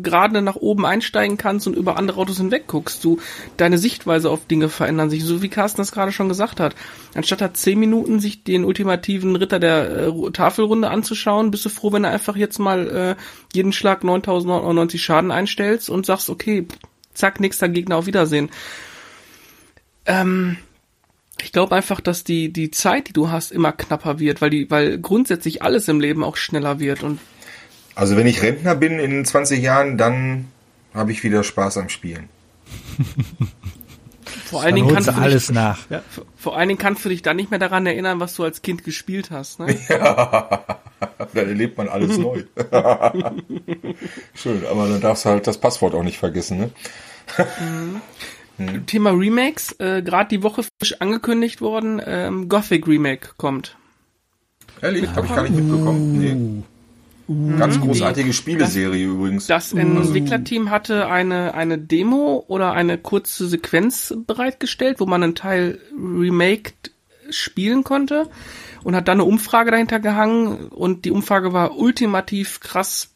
[0.03, 3.03] gerade nach oben einsteigen kannst und über andere Autos hinweg guckst.
[3.03, 3.19] Du,
[3.57, 6.75] deine Sichtweise auf Dinge verändern sich, so wie Carsten das gerade schon gesagt hat.
[7.13, 11.91] Anstatt hat zehn Minuten sich den ultimativen Ritter der äh, Tafelrunde anzuschauen, bist du froh,
[11.91, 13.15] wenn du einfach jetzt mal äh,
[13.53, 16.67] jeden Schlag 9099 Schaden einstellst und sagst, okay,
[17.13, 18.49] zack, nächster Gegner, auf Wiedersehen.
[20.05, 20.57] Ähm,
[21.41, 24.71] ich glaube einfach, dass die, die Zeit, die du hast, immer knapper wird, weil die,
[24.71, 27.19] weil grundsätzlich alles im Leben auch schneller wird und
[27.95, 30.51] also wenn ich Rentner bin in 20 Jahren, dann
[30.93, 32.29] habe ich wieder Spaß am Spielen.
[34.45, 35.89] vor allen Dingen kannst du alles dich, nach.
[35.89, 36.01] Ja,
[36.35, 38.83] vor allen Dingen kannst du dich dann nicht mehr daran erinnern, was du als Kind
[38.83, 39.59] gespielt hast.
[39.59, 39.77] Ne?
[39.89, 42.43] Ja, dann erlebt man alles neu.
[44.33, 46.57] Schön, aber dann darfst du halt das Passwort auch nicht vergessen.
[46.57, 46.71] Ne?
[47.59, 48.01] Mhm.
[48.57, 48.85] Hm.
[48.85, 53.75] Thema Remakes, äh, gerade die Woche frisch angekündigt worden, ähm, Gothic Remake kommt.
[54.81, 56.19] Ehrlich, habe ich gar nicht mitbekommen.
[56.19, 56.63] Nee.
[57.27, 59.47] Ganz großartige Spieleserie das, übrigens.
[59.47, 65.79] Das Entwicklerteam hatte eine, eine Demo oder eine kurze Sequenz bereitgestellt, wo man einen Teil
[65.97, 66.91] remaked
[67.31, 68.29] spielen konnte
[68.83, 73.09] und hat dann eine Umfrage dahinter gehangen und die Umfrage war ultimativ krass,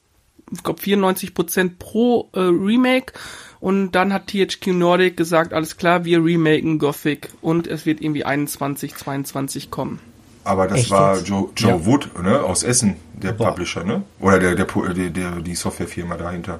[0.51, 3.13] ich glaube 94% pro äh, Remake
[3.59, 8.25] und dann hat THQ Nordic gesagt, alles klar, wir remaken Gothic und es wird irgendwie
[8.25, 9.99] 21, 22 kommen.
[10.43, 11.27] Aber das Echt war jetzt?
[11.27, 11.85] Joe, Joe ja.
[11.85, 13.49] Wood ne, aus Essen, der Boah.
[13.49, 14.03] Publisher, ne?
[14.19, 16.59] Oder der, der, der, der die Softwarefirma dahinter.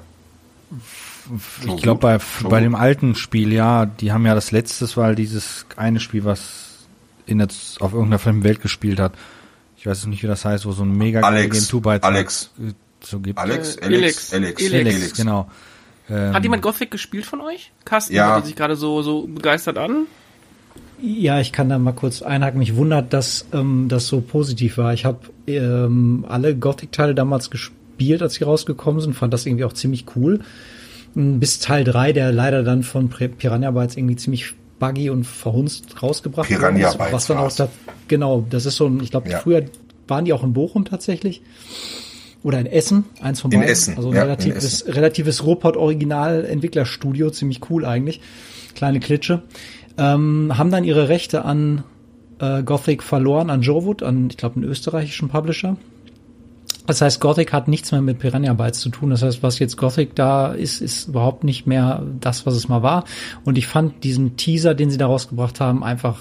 [1.64, 5.14] Joe ich glaube bei, bei dem alten Spiel, ja, die haben ja das letzte Mal
[5.14, 6.86] dieses eine Spiel, was
[7.26, 7.48] in der,
[7.80, 9.12] auf irgendeiner fremden Welt gespielt hat.
[9.76, 12.50] Ich weiß nicht, wie das heißt, wo so ein mega Alex, Alex.
[13.02, 13.38] so gibt.
[13.38, 15.50] Alex, äh, Alex, Alex, Alex, Alex, genau.
[16.10, 17.72] Ähm, Hat jemand Gothic gespielt von euch?
[17.84, 18.42] Carsten ja.
[18.42, 20.06] sich gerade so, so begeistert an.
[21.02, 22.58] Ja, ich kann da mal kurz einhaken.
[22.58, 24.92] Mich wundert, dass ähm, das so positiv war.
[24.92, 29.72] Ich habe ähm, alle Gothic-Teile damals gespielt, als sie rausgekommen sind, fand das irgendwie auch
[29.72, 30.40] ziemlich cool.
[31.14, 36.48] Bis Teil 3, der leider dann von Piranha Bytes irgendwie ziemlich buggy und verhunzt rausgebracht
[36.48, 37.68] Piranha Bytes was dann auch da,
[38.06, 39.38] genau, das ist so ein, ich glaube, ja.
[39.40, 39.64] früher
[40.06, 41.42] waren die auch in Bochum tatsächlich.
[42.42, 43.64] Oder in Essen, eins von beiden.
[43.64, 43.96] In Essen.
[43.96, 48.22] Also ein ja, relatives, relatives Ruhrpott-Original-Entwicklerstudio, ziemlich cool eigentlich.
[48.74, 49.42] Kleine Klitsche
[49.98, 51.84] ähm, haben dann ihre Rechte an
[52.38, 55.76] äh, Gothic verloren, an Jowood, an, ich glaube, einen österreichischen Publisher.
[56.86, 59.10] Das heißt, Gothic hat nichts mehr mit Piranha Bytes zu tun.
[59.10, 62.82] Das heißt, was jetzt Gothic da ist, ist überhaupt nicht mehr das, was es mal
[62.82, 63.04] war.
[63.44, 66.18] Und ich fand diesen Teaser, den sie da rausgebracht haben, einfach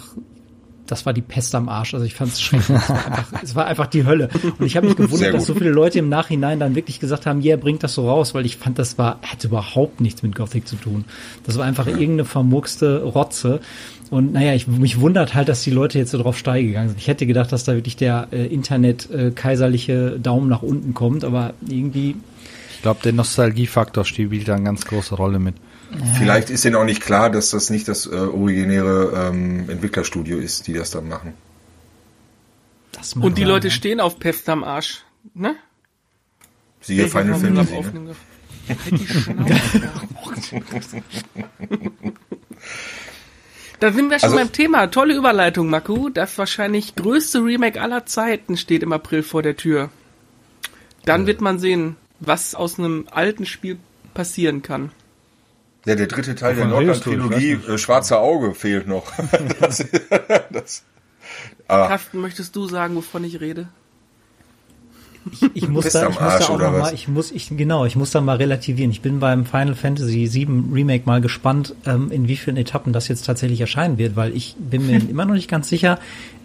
[0.91, 1.93] das war die Pest am Arsch.
[1.93, 2.78] Also ich fand es schrecklich.
[2.78, 4.30] es, war einfach, es war einfach die Hölle.
[4.58, 7.41] Und ich habe mich gewundert, dass so viele Leute im Nachhinein dann wirklich gesagt haben,
[7.41, 10.67] yeah, bringt das so raus, weil ich fand, das war, hat überhaupt nichts mit Gothic
[10.67, 11.06] zu tun.
[11.45, 13.60] Das war einfach irgendeine vermurkste Rotze.
[14.10, 16.97] Und naja, ich, mich wundert halt, dass die Leute jetzt so drauf steil gegangen sind.
[16.97, 21.23] Ich hätte gedacht, dass da wirklich der äh, Internet äh, kaiserliche Daumen nach unten kommt,
[21.23, 22.15] aber irgendwie.
[22.75, 25.56] Ich glaube, der Nostalgiefaktor spielt da eine ganz große Rolle mit.
[26.17, 30.67] Vielleicht ist denen auch nicht klar, dass das nicht das äh, originäre ähm, Entwicklerstudio ist,
[30.67, 31.34] die das dann machen.
[32.91, 35.56] Das Und die Leute stehen auf Pest am Arsch, ne?
[36.82, 37.82] Siehe Final Fantasy.
[37.93, 38.15] Ne?
[38.67, 39.08] Halt die
[43.80, 44.88] Da sind wir schon also, beim Thema.
[44.88, 46.10] Tolle Überleitung, Maku.
[46.10, 49.89] Das wahrscheinlich größte Remake aller Zeiten steht im April vor der Tür.
[51.06, 53.80] Dann wird man sehen, was aus einem alten Spiel
[54.13, 54.91] passieren kann.
[55.86, 59.12] Ja, der dritte Teil der Nordland-Trilogie, äh, Schwarze Auge, fehlt noch.
[59.60, 59.86] das,
[60.52, 60.84] das,
[61.68, 61.88] ah.
[61.88, 63.70] Carsten, möchtest du sagen, wovon ich rede?
[65.32, 67.96] Ich, ich muss da, ich muss da auch noch mal, ich muss, ich, genau, ich
[67.96, 68.92] muss da mal relativieren.
[68.92, 73.08] Ich bin beim Final Fantasy VII Remake mal gespannt, ähm, in wie vielen Etappen das
[73.08, 76.00] jetzt tatsächlich erscheinen wird, weil ich bin mir immer noch nicht ganz sicher,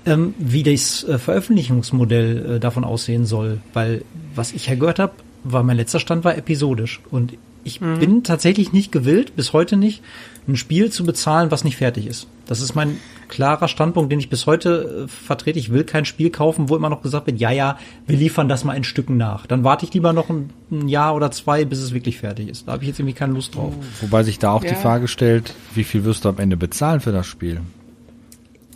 [0.07, 5.13] ähm, wie das äh, Veröffentlichungsmodell äh, davon aussehen soll, weil was ich ja gehört habe,
[5.45, 7.99] war mein letzter Stand war episodisch und ich mhm.
[7.99, 10.03] bin tatsächlich nicht gewillt, bis heute nicht,
[10.47, 12.27] ein Spiel zu bezahlen, was nicht fertig ist.
[12.47, 12.99] Das ist mein
[13.29, 15.59] klarer Standpunkt, den ich bis heute äh, vertrete.
[15.59, 18.65] Ich will kein Spiel kaufen, wo immer noch gesagt wird, ja, ja, wir liefern das
[18.65, 19.47] mal in Stücken nach.
[19.47, 22.69] Dann warte ich lieber noch ein, ein Jahr oder zwei, bis es wirklich fertig ist.
[22.69, 23.73] Da habe ich jetzt irgendwie keine Lust drauf.
[24.01, 24.71] Wobei sich da auch ja.
[24.71, 27.61] die Frage stellt, wie viel wirst du am Ende bezahlen für das Spiel?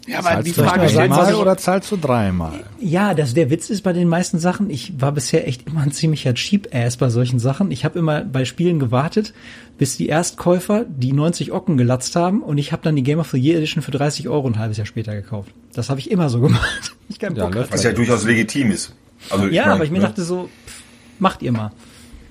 [0.09, 2.65] Ja, aber zahlst die Frage stellt sich- oder zahlst du dreimal?
[2.81, 5.93] Ja, das, der Witz ist bei den meisten Sachen, ich war bisher echt immer ein
[5.93, 7.71] ziemlicher Cheap-Ass bei solchen Sachen.
[7.71, 9.35] Ich habe immer bei Spielen gewartet,
[9.77, 13.31] bis die Erstkäufer die 90 Ocken gelatzt haben und ich habe dann die Game of
[13.31, 15.51] the Year Edition für 30 Euro ein halbes Jahr später gekauft.
[15.75, 16.95] Das habe ich immer so gemacht.
[17.09, 17.79] Ich keinen Ja, Bock läuft hatte.
[17.79, 18.95] Was ja durchaus legitim ist.
[19.31, 20.07] Also ja, mein, aber ich mir ne?
[20.07, 20.83] dachte so, pff,
[21.19, 21.73] macht ihr mal.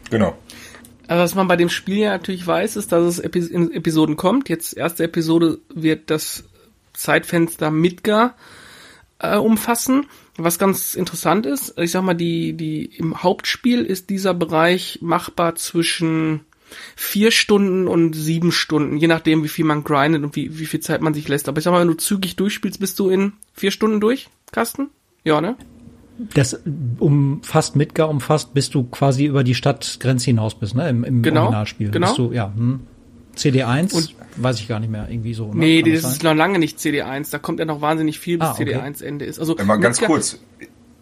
[0.10, 0.36] Genau.
[1.08, 4.18] Also was man bei dem Spiel ja natürlich weiß, ist, dass es Epi in Episoden
[4.18, 4.50] kommt.
[4.50, 6.44] Jetzt erste Episode wird das
[6.98, 8.36] Zeitfenster Midgar
[9.20, 10.06] äh, umfassen.
[10.38, 15.56] Was ganz interessant ist, ich sag mal, die, die im Hauptspiel ist dieser Bereich machbar
[15.56, 16.42] zwischen
[16.96, 20.82] vier Stunden und sieben Stunden, je nachdem, wie viel man grindet und wie, wie viel
[20.82, 21.48] Zeit man sich lässt.
[21.48, 24.90] Aber ich sag mal, wenn du zügig durchspielst, bist du in vier Stunden durch, Carsten?
[25.24, 25.56] Ja, ne?
[26.34, 26.60] Das
[27.00, 30.90] umfasst Midgar, umfasst, bis du quasi über die Stadtgrenze hinaus bist, ne?
[30.90, 31.90] Im, im Genau, Originalspiel.
[31.92, 32.08] genau.
[32.08, 32.82] Bist du, ja, hm.
[33.36, 35.48] CD1, Und- weiß ich gar nicht mehr, irgendwie so.
[35.54, 35.56] Ne?
[35.56, 36.12] Nee, Kann das sein?
[36.12, 37.32] ist noch lange nicht CD1.
[37.32, 38.76] Da kommt ja noch wahnsinnig viel, bis Ah, okay.
[38.76, 39.40] CD1 Ende ist.
[39.40, 40.40] Also Mal ganz kurz.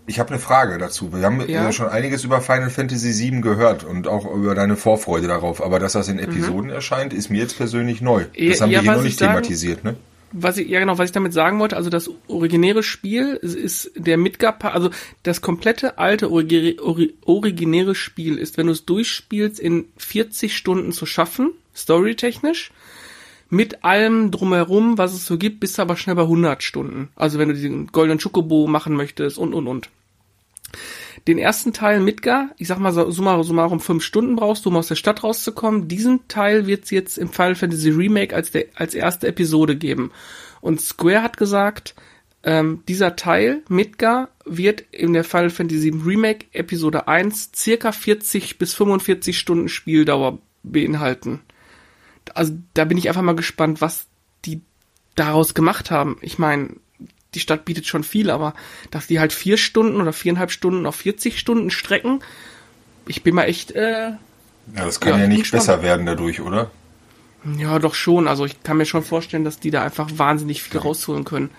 [0.07, 1.11] Ich habe eine Frage dazu.
[1.13, 1.63] Wir haben Ja.
[1.63, 1.71] ja.
[1.71, 5.63] schon einiges über Final Fantasy VII gehört und auch über deine Vorfreude darauf.
[5.63, 8.25] Aber dass das in Episoden erscheint, ist mir jetzt persönlich neu.
[8.35, 9.95] Ja, Das haben ja, wir hier noch ich nicht sagen- thematisiert, ne?
[10.37, 14.17] was ich, ja genau, was ich damit sagen wollte, also das originäre Spiel ist, der
[14.17, 14.89] Midgar, also
[15.23, 20.91] das komplette alte origi- ori- originäre Spiel ist, wenn du es durchspielst, in 40 Stunden
[20.91, 22.71] zu schaffen, storytechnisch,
[23.49, 27.09] mit allem drumherum, was es so gibt, bist du aber schnell bei 100 Stunden.
[27.15, 29.89] Also wenn du diesen goldenen Chocobo machen möchtest und, und, und.
[31.27, 34.75] Den ersten Teil Midgar, ich sag mal so- summa summarum fünf Stunden brauchst du, um
[34.77, 35.87] aus der Stadt rauszukommen.
[35.87, 40.11] Diesen Teil wird es jetzt im Final Fantasy Remake als, der, als erste Episode geben.
[40.61, 41.95] Und Square hat gesagt,
[42.43, 48.73] ähm, dieser Teil, Midgar, wird in der Final Fantasy Remake Episode 1 circa 40 bis
[48.75, 51.41] 45 Stunden Spieldauer beinhalten.
[52.35, 54.05] Also da bin ich einfach mal gespannt, was
[54.45, 54.61] die
[55.15, 56.17] daraus gemacht haben.
[56.21, 56.69] Ich meine,
[57.33, 58.53] die Stadt bietet schon viel, aber
[58.91, 62.21] dass die halt vier Stunden oder viereinhalb Stunden auf 40 Stunden strecken,
[63.07, 64.17] ich bin mal echt, äh, Ja,
[64.85, 65.61] das kann Ja, ja, nicht gespannt.
[65.63, 66.71] besser werden dadurch, oder?
[67.59, 68.27] ja doch schon.
[68.27, 71.51] Also ich kann mir schon vorstellen, dass die da einfach wahnsinnig viel rausholen können.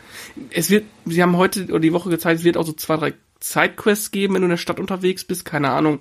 [0.50, 3.14] Es wird, sie haben heute oder die Woche gezeigt, es wird auch so zwei, drei
[3.40, 6.00] Sidequests geben, wenn du in der Stadt unterwegs bist, keine Ahnung.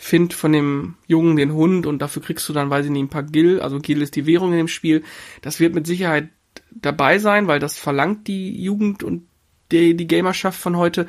[0.00, 3.08] Find von dem Jungen den Hund und dafür kriegst du dann, weiß ich nicht, ein
[3.08, 5.02] paar Gil, also Gil ist die Währung in dem Spiel.
[5.42, 6.28] Das wird mit Sicherheit
[6.70, 9.26] dabei sein, weil das verlangt die Jugend und
[9.72, 11.06] die, die Gamerschaft von heute.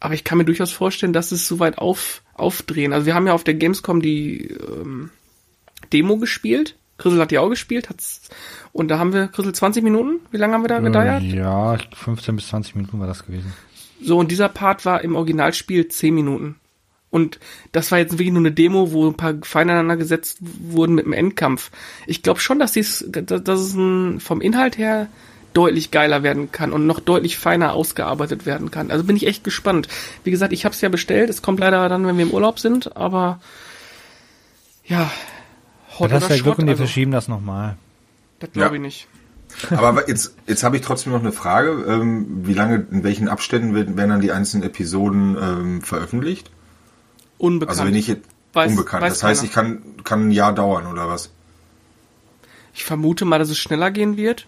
[0.00, 2.92] Aber ich kann mir durchaus vorstellen, dass es soweit auf, aufdrehen.
[2.92, 5.10] Also wir haben ja auf der Gamescom die ähm,
[5.92, 6.76] Demo gespielt.
[6.98, 7.88] Chrisel hat die auch gespielt.
[7.88, 8.28] Hat's,
[8.72, 10.20] und da haben wir, Chrisel, 20 Minuten?
[10.30, 11.22] Wie lange haben wir da gedauert?
[11.22, 13.52] Äh, Ja, 15 bis 20 Minuten war das gewesen.
[14.02, 16.56] So, und dieser Part war im Originalspiel 10 Minuten.
[17.16, 17.40] Und
[17.72, 21.06] das war jetzt wirklich nur eine Demo, wo ein paar Feinde aneinander gesetzt wurden mit
[21.06, 21.70] dem Endkampf.
[22.06, 25.06] Ich glaube schon, dass, dies, dass es ein, vom Inhalt her
[25.54, 28.90] deutlich geiler werden kann und noch deutlich feiner ausgearbeitet werden kann.
[28.90, 29.88] Also bin ich echt gespannt.
[30.24, 31.30] Wie gesagt, ich habe es ja bestellt.
[31.30, 33.40] Es kommt leider dann, wenn wir im Urlaub sind, aber
[34.84, 35.10] ja,
[35.98, 37.78] Hot Das ist oder ja Glück Schrott, und die also, verschieben das nochmal.
[38.40, 38.74] das glaube Ja.
[38.74, 39.08] ich nicht.
[39.70, 41.70] Aber jetzt, jetzt habe ich trotzdem noch eine Frage.
[41.88, 46.50] Ähm, wie lange, in welchen Abständen werden, werden dann die einzelnen Episoden ähm, veröffentlicht?
[47.38, 47.78] Unbekannt.
[47.78, 49.02] Also wenn ich jetzt Weiß- unbekannt.
[49.02, 49.48] weiß das heißt, keiner.
[49.48, 51.30] ich kann, kann ein Jahr dauern oder was?
[52.74, 54.46] Ich vermute mal, dass es schneller gehen wird.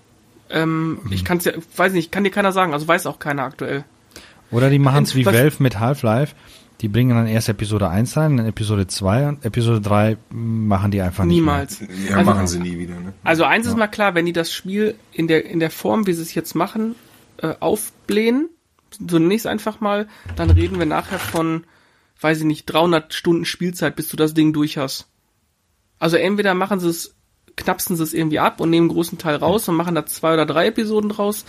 [0.51, 1.13] Ähm, Mhm.
[1.13, 3.85] Ich kann es ja, weiß nicht, kann dir keiner sagen, also weiß auch keiner aktuell.
[4.51, 6.35] Oder die machen es wie Was- Valve mit Half-Life.
[6.81, 11.03] Die bringen dann erst Episode 1 rein, dann Episode 2 und Episode 3 machen die
[11.03, 11.81] einfach nicht Niemals.
[12.09, 12.95] Ja, Also- machen sie nie wieder.
[12.95, 13.13] Ne?
[13.25, 16.13] Also eins ist mal klar, wenn die das Spiel in der in der Form, wie
[16.13, 16.95] sie es jetzt machen,
[17.43, 18.49] äh, aufblähen,
[19.07, 21.65] zunächst einfach mal, dann reden wir nachher von,
[22.21, 25.07] weiß ich nicht, 300 Stunden Spielzeit, bis du das Ding durch hast.
[25.99, 27.15] Also entweder machen sie es,
[27.57, 30.35] knapsen sie es irgendwie ab und nehmen einen großen Teil raus und machen da zwei
[30.35, 31.45] oder drei Episoden draus.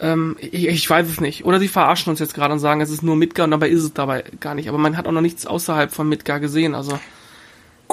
[0.00, 1.44] Ähm, ich, ich weiß es nicht.
[1.44, 3.82] Oder sie verarschen uns jetzt gerade und sagen, es ist nur Midgar und dabei ist
[3.82, 4.68] es dabei gar nicht.
[4.68, 6.74] Aber man hat auch noch nichts außerhalb von Midgar gesehen.
[6.74, 6.98] Also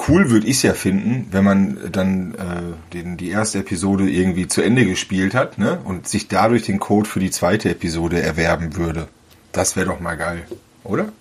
[0.08, 4.48] Cool würde ich es ja finden, wenn man dann äh, den, die erste Episode irgendwie
[4.48, 5.80] zu Ende gespielt hat ne?
[5.84, 9.08] und sich dadurch den Code für die zweite Episode erwerben würde.
[9.52, 10.46] Das wäre doch mal geil,
[10.84, 11.12] oder?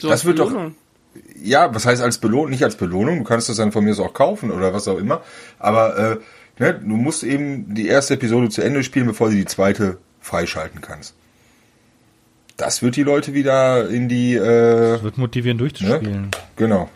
[0.00, 0.74] So Das wird doch- Belohnung.
[1.42, 2.50] Ja, was heißt als Belohnung?
[2.50, 4.98] Nicht als Belohnung, du kannst das dann von mir so auch kaufen oder was auch
[4.98, 5.22] immer.
[5.58, 6.16] Aber äh,
[6.62, 10.82] ne, du musst eben die erste Episode zu Ende spielen, bevor du die zweite freischalten
[10.82, 11.14] kannst.
[12.58, 16.30] Das wird die Leute wieder in die, äh, Das wird motivieren durchzuspielen.
[16.56, 16.90] genau.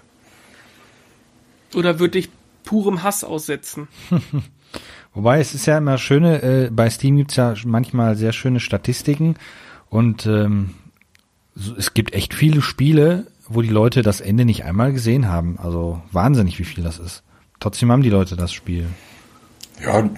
[1.74, 2.28] Oder würde ich
[2.64, 3.88] purem Hass aussetzen?
[5.14, 9.36] Wobei es ist ja immer schöne, äh, bei Steam gibt's ja manchmal sehr schöne Statistiken
[9.88, 10.74] und ähm,
[11.78, 15.58] es gibt echt viele Spiele, wo die Leute das Ende nicht einmal gesehen haben.
[15.58, 17.22] Also wahnsinnig, wie viel das ist.
[17.58, 18.86] Trotzdem haben die Leute das Spiel.
[19.84, 20.08] Ja,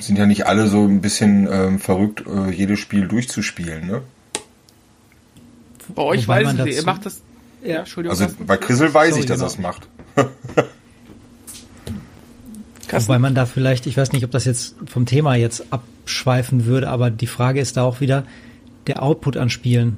[0.00, 4.02] sind ja nicht alle so ein bisschen ähm, verrückt, äh, jedes Spiel durchzuspielen, ne?
[5.94, 7.22] Bei euch Wobei weiß man ich nicht, ihr macht das.
[7.62, 8.18] Ja, Entschuldigung.
[8.18, 9.46] Also bei Chrisel weiß Sorry, ich, dass genau.
[9.46, 9.88] er es macht.
[12.90, 16.88] Wobei man da vielleicht, ich weiß nicht, ob das jetzt vom Thema jetzt abschweifen würde,
[16.88, 18.24] aber die Frage ist da auch wieder
[18.86, 19.96] der Output an Spielen.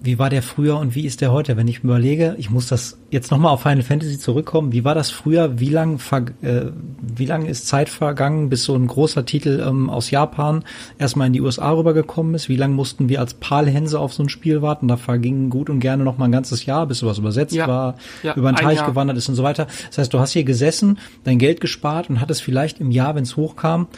[0.00, 1.56] Wie war der früher und wie ist der heute?
[1.56, 4.72] Wenn ich mir überlege, ich muss das jetzt nochmal auf Final Fantasy zurückkommen.
[4.72, 5.58] Wie war das früher?
[5.58, 5.98] Wie lang,
[6.42, 6.62] äh,
[7.02, 10.64] wie lang ist Zeit vergangen, bis so ein großer Titel ähm, aus Japan
[10.98, 12.48] erstmal in die USA rübergekommen ist?
[12.48, 14.88] Wie lang mussten wir als Palhänse auf so ein Spiel warten?
[14.88, 17.66] Da verging gut und gerne noch mal ein ganzes Jahr, bis sowas übersetzt Ja.
[17.66, 18.88] war, Ja, über den Teich Jahr.
[18.88, 19.66] gewandert ist und so weiter.
[19.88, 23.24] Das heißt, du hast hier gesessen, dein Geld gespart und hattest vielleicht im Jahr, wenn
[23.24, 23.88] es hochkam,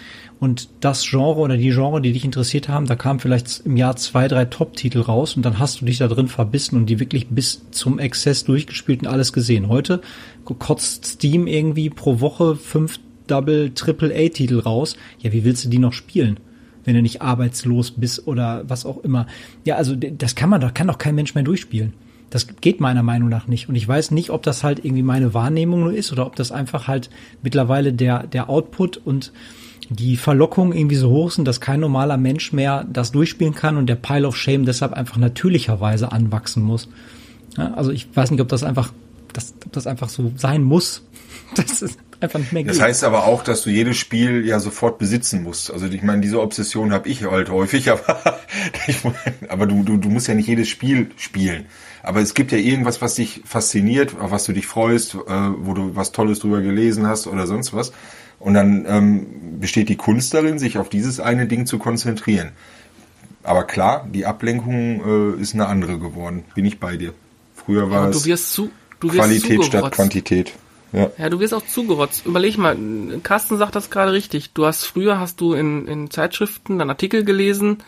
[0.40, 3.94] und das Genre oder die Genre, die dich interessiert haben, da kamen vielleicht im Jahr
[3.94, 7.28] zwei, drei Top-Titel raus und dann hast du dich da drin verbissen und die wirklich
[7.28, 9.68] bis zum Exzess durchgespielt und alles gesehen.
[9.68, 10.00] Heute
[10.44, 14.96] kotzt Steam irgendwie pro Woche fünf Double, Triple A-Titel raus.
[15.20, 16.40] Ja, wie willst du die noch spielen?
[16.84, 19.26] Wenn du nicht arbeitslos bist oder was auch immer.
[19.64, 21.92] Ja, also das kann man doch, kann doch kein Mensch mehr durchspielen.
[22.30, 23.68] Das geht meiner Meinung nach nicht.
[23.68, 26.50] Und ich weiß nicht, ob das halt irgendwie meine Wahrnehmung nur ist oder ob das
[26.50, 27.10] einfach halt
[27.42, 29.32] mittlerweile der, der Output und
[29.90, 33.86] die Verlockung irgendwie so hoch sind, dass kein normaler Mensch mehr das durchspielen kann und
[33.86, 36.88] der Pile of Shame deshalb einfach natürlicherweise anwachsen muss.
[37.56, 38.92] Ja, also ich weiß nicht, ob das einfach,
[39.32, 41.02] das, ob das einfach so sein muss.
[41.54, 42.86] Das ist einfach nicht mehr Das geht.
[42.86, 45.70] heißt aber auch, dass du jedes Spiel ja sofort besitzen musst.
[45.70, 48.38] Also ich meine, diese Obsession habe ich halt häufig, aber,
[48.86, 49.14] ich mein,
[49.50, 51.66] aber du, du, du musst ja nicht jedes Spiel spielen.
[52.02, 55.18] Aber es gibt ja irgendwas, was dich fasziniert, auf was du dich freust, äh,
[55.58, 57.92] wo du was Tolles drüber gelesen hast oder sonst was.
[58.38, 62.52] Und dann ähm, besteht die Kunst darin, sich auf dieses eine Ding zu konzentrieren.
[63.42, 66.44] Aber klar, die Ablenkung äh, ist eine andere geworden.
[66.54, 67.12] Bin ich bei dir.
[67.64, 68.70] Früher war Aber es du wirst zu,
[69.00, 69.96] du wirst Qualität statt zugerotzt.
[69.96, 70.52] Quantität.
[70.92, 71.10] Ja.
[71.16, 72.26] Ja, du wirst auch zugerotzt.
[72.26, 72.76] Überleg mal,
[73.22, 74.52] Carsten sagt das gerade richtig.
[74.52, 77.78] Du hast früher hast du in, in Zeitschriften dann Artikel gelesen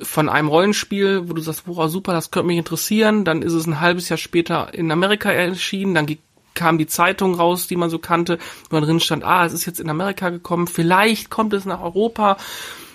[0.00, 3.24] von einem Rollenspiel, wo du sagst, boah, super, das könnte mich interessieren.
[3.24, 5.94] Dann ist es ein halbes Jahr später in Amerika erschienen.
[5.94, 6.06] Dann
[6.54, 8.38] kam die Zeitung raus, die man so kannte,
[8.70, 10.66] wo drin stand, ah, es ist jetzt in Amerika gekommen.
[10.66, 12.36] Vielleicht kommt es nach Europa.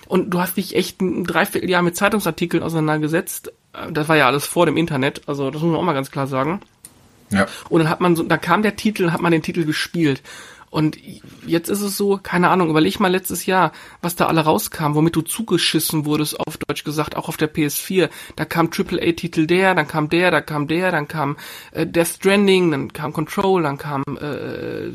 [0.06, 3.52] Und du hast dich echt ein Dreivierteljahr mit Zeitungsartikeln auseinandergesetzt.
[3.72, 5.22] Äh, Das war ja alles vor dem Internet.
[5.26, 6.60] Also das muss man auch mal ganz klar sagen.
[7.30, 7.46] ja.
[7.68, 10.22] Und dann hat man so, da kam der Titel, hat man den Titel gespielt.
[10.70, 10.98] Und
[11.46, 15.16] jetzt ist es so, keine Ahnung, überleg mal letztes Jahr, was da alle rauskam, womit
[15.16, 18.10] du zugeschissen wurdest, auf Deutsch gesagt, auch auf der PS4.
[18.36, 21.38] Da kam AAA-Titel der, dann kam der, dann kam der, dann kam
[21.72, 24.88] äh, Death Stranding, dann kam Control, dann kam äh,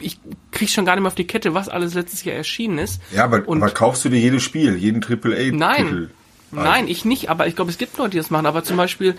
[0.00, 0.18] ich
[0.50, 3.00] krieg schon gar nicht mehr auf die Kette, was alles letztes Jahr erschienen ist.
[3.12, 5.56] Ja, aber, Und- aber kaufst du dir jedes Spiel, jeden AAA-Titel?
[5.56, 6.10] Nein.
[6.50, 8.46] Nein, ich nicht, aber ich glaube, es gibt Leute, die das machen.
[8.46, 9.16] Aber zum Beispiel,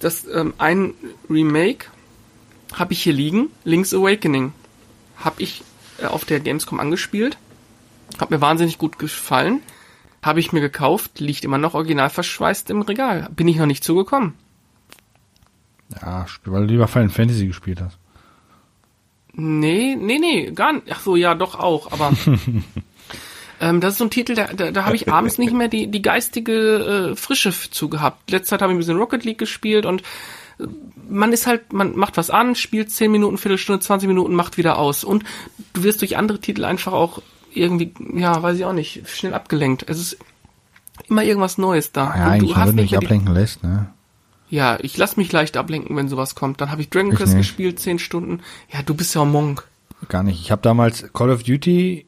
[0.00, 0.94] das ähm, ein
[1.30, 1.86] Remake
[2.74, 4.52] habe ich hier liegen, Link's Awakening.
[5.16, 5.62] Habe ich
[5.98, 7.38] äh, auf der Gamescom angespielt.
[8.18, 9.60] Hat mir wahnsinnig gut gefallen.
[10.22, 13.28] Habe ich mir gekauft, liegt immer noch original verschweißt im Regal.
[13.36, 14.34] Bin ich noch nicht zugekommen.
[16.02, 17.98] Ja, weil du lieber Final Fantasy gespielt hast.
[19.34, 20.86] Nee, nee, nee, gar nicht.
[20.90, 22.12] Ach so, ja, doch auch, aber
[23.60, 25.88] ähm, das ist so ein Titel, da, da, da habe ich abends nicht mehr die,
[25.88, 28.30] die geistige äh, Frische zu gehabt.
[28.30, 30.02] Letzte Zeit habe ich ein bisschen Rocket League gespielt und
[30.58, 30.66] äh,
[31.08, 34.78] man ist halt, man macht was an, spielt 10 Minuten, Viertelstunde, 20 Minuten, macht wieder
[34.78, 35.04] aus.
[35.04, 35.24] Und
[35.72, 39.84] du wirst durch andere Titel einfach auch irgendwie, ja, weiß ich auch nicht, schnell abgelenkt.
[39.88, 40.18] Es ist
[41.08, 42.14] immer irgendwas Neues da.
[42.16, 43.90] Ja, Und du wenn hast du nicht dich mehr die, ablenken lässt, ne?
[44.48, 46.60] Ja, ich lass mich leicht ablenken, wenn sowas kommt.
[46.60, 48.40] Dann habe ich Dragon Quest gespielt, 10 Stunden.
[48.72, 49.66] Ja, du bist ja ein Monk.
[50.08, 50.40] Gar nicht.
[50.40, 52.06] Ich habe damals Call of Duty,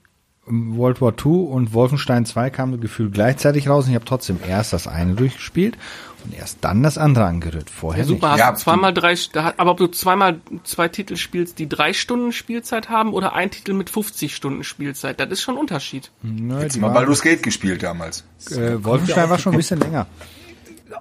[0.51, 4.73] World War II und Wolfenstein 2 kamen gefühlt gleichzeitig raus und ich habe trotzdem erst
[4.73, 5.77] das eine durchgespielt
[6.25, 7.71] und erst dann das andere angerührt.
[7.71, 9.15] Vorher Ja, super, hast Ja, du zweimal drei,
[9.57, 13.73] aber ob du zweimal zwei Titel spielst, die drei Stunden Spielzeit haben oder ein Titel
[13.73, 16.11] mit 50 Stunden Spielzeit, das ist schon ein Unterschied.
[16.23, 16.43] nicht.
[16.43, 18.25] Nö, Jetzt die mal Baldur's Gate gespielt damals.
[18.51, 20.07] äh, Wolfenstein war schon ein bisschen länger.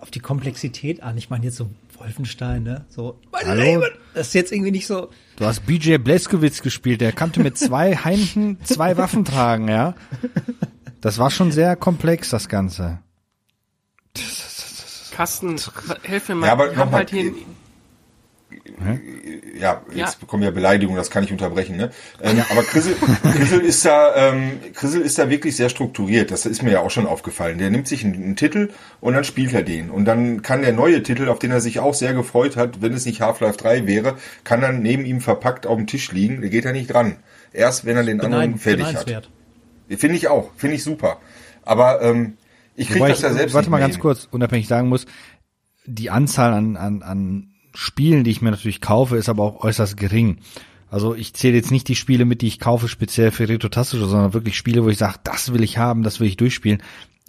[0.02, 1.18] auf die Komplexität an.
[1.18, 2.86] Ich meine jetzt so Wolfenstein, ne?
[2.90, 3.62] So, mein Hallo?
[3.62, 3.84] Leben!
[4.14, 5.10] Das ist jetzt irgendwie nicht so.
[5.38, 9.94] Du hast BJ Blazkowicz gespielt, der konnte mit zwei Händen zwei Waffen tragen, ja.
[11.00, 13.00] Das war schon sehr komplex, das Ganze.
[15.12, 15.60] Carsten,
[16.02, 17.34] helf mir mal, Ja, aber ich hab nochmal, halt hier,
[19.60, 20.20] Ja, jetzt Ja.
[20.20, 21.78] bekommen ja Beleidigungen, das kann ich unterbrechen.
[21.78, 21.92] Ne?
[22.22, 26.32] Ähm, aber Chrisel, Chrisel, ist da, ähm, Chrisel ist da wirklich sehr strukturiert.
[26.32, 27.58] Das ist mir ja auch schon aufgefallen.
[27.58, 28.70] Der nimmt sich einen, einen Titel
[29.02, 29.90] und dann spielt er den.
[29.90, 32.94] Und dann kann der neue Titel, auf den er sich auch sehr gefreut hat, wenn
[32.94, 36.42] es nicht Half-Life 3 wäre, kann dann neben ihm verpackt auf dem Tisch liegen.
[36.42, 37.18] Der geht da nicht dran.
[37.54, 39.30] Erst wenn er den anderen Beneid, fertig hat.
[39.90, 40.52] Finde ich auch.
[40.56, 41.20] Finde ich super.
[41.64, 42.38] Aber ähm,
[42.76, 44.02] ich kriege das ja selbst warte nicht mal ganz hin.
[44.02, 45.06] kurz, unabhängig sagen muss,
[45.86, 49.98] die Anzahl an, an, an Spielen, die ich mir natürlich kaufe, ist aber auch äußerst
[49.98, 50.40] gering.
[50.90, 54.34] Also ich zähle jetzt nicht die Spiele mit, die ich kaufe, speziell für Retrotastische, sondern
[54.34, 56.82] wirklich Spiele, wo ich sage, das will ich haben, das will ich durchspielen.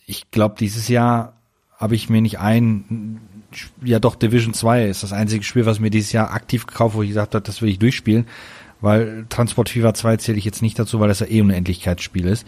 [0.07, 1.35] Ich glaube, dieses Jahr
[1.77, 3.21] habe ich mir nicht ein,
[3.85, 7.03] ja doch, Division 2 ist das einzige Spiel, was mir dieses Jahr aktiv gekauft, wo
[7.03, 8.27] ich gesagt habe, das will ich durchspielen.
[8.81, 12.27] Weil Transport Fever 2 zähle ich jetzt nicht dazu, weil das ja eh ein Endlichkeitsspiel
[12.27, 12.47] ist.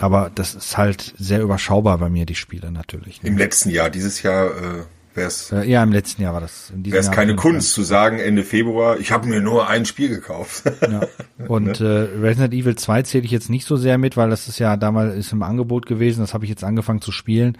[0.00, 3.22] Aber das ist halt sehr überschaubar bei mir, die Spiele natürlich.
[3.22, 3.28] Ne?
[3.28, 4.84] Im letzten Jahr, dieses Jahr äh,
[5.14, 5.52] wäre es.
[5.52, 6.72] Äh, ja, im letzten Jahr war das.
[6.74, 10.64] Wäre es keine Kunst zu sagen, Ende Februar, ich habe mir nur ein Spiel gekauft.
[10.82, 11.00] ja.
[11.46, 12.10] Und ne?
[12.14, 14.76] äh, Resident Evil 2 zähle ich jetzt nicht so sehr mit, weil das ist ja
[14.76, 17.58] damals ist im Angebot gewesen, das habe ich jetzt angefangen zu spielen.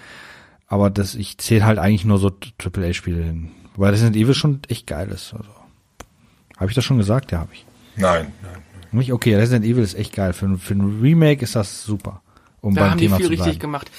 [0.66, 3.51] Aber das, ich zähle halt eigentlich nur so AAA-Spiele hin.
[3.76, 5.32] Weil Resident Evil schon echt geil ist.
[5.32, 5.49] Also.
[6.59, 7.32] Habe ich das schon gesagt?
[7.32, 7.64] Ja, habe ich.
[7.96, 8.62] Nein, nein.
[8.90, 9.12] Nicht?
[9.12, 10.32] Okay, Resident Evil ist echt geil.
[10.32, 12.22] Für, für ein Remake ist das super.
[12.61, 13.90] Um da beim haben Thema die viel richtig gemacht.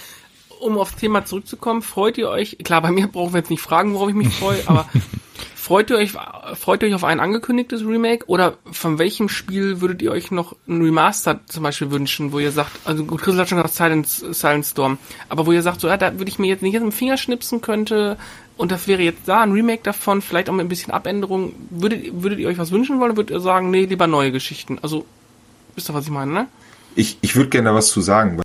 [0.60, 3.94] Um aufs Thema zurückzukommen, freut ihr euch, klar, bei mir brauchen wir jetzt nicht fragen,
[3.94, 4.90] worauf ich mich freue, aber
[5.56, 6.14] freut ihr euch,
[6.56, 10.56] freut ihr euch auf ein angekündigtes Remake oder von welchem Spiel würdet ihr euch noch
[10.68, 14.34] ein Remaster zum Beispiel wünschen, wo ihr sagt, also gut, Chris hat schon gesagt Silence,
[14.34, 14.98] Silence Storm,
[15.30, 17.18] aber wo ihr sagt, so, ja, da würde ich mir jetzt nicht mit dem Finger
[17.18, 18.18] schnipsen könnte
[18.58, 21.54] und das wäre jetzt da ein Remake davon, vielleicht auch mit ein bisschen Abänderung.
[21.70, 24.80] Würdet, würdet ihr euch was wünschen wollen oder würdet ihr sagen, nee, lieber neue Geschichten?
[24.82, 25.06] Also,
[25.76, 26.48] wisst ihr, was ich meine, ne?
[26.96, 28.42] Ich, ich würde gerne was zu sagen,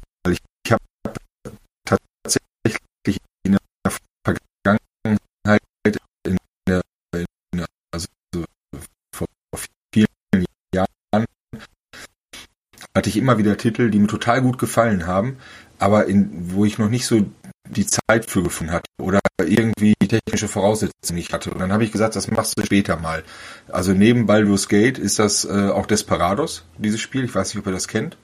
[12.97, 15.37] hatte ich immer wieder Titel, die mir total gut gefallen haben,
[15.79, 17.27] aber in, wo ich noch nicht so
[17.69, 21.51] die Zeit für gefunden hatte oder irgendwie technische Voraussetzungen nicht hatte.
[21.51, 23.25] Und dann habe ich gesagt, das machst du später mal.
[23.69, 27.25] Also neben Baldur's Gate ist das äh, auch Desperados, dieses Spiel.
[27.25, 28.17] Ich weiß nicht, ob ihr das kennt.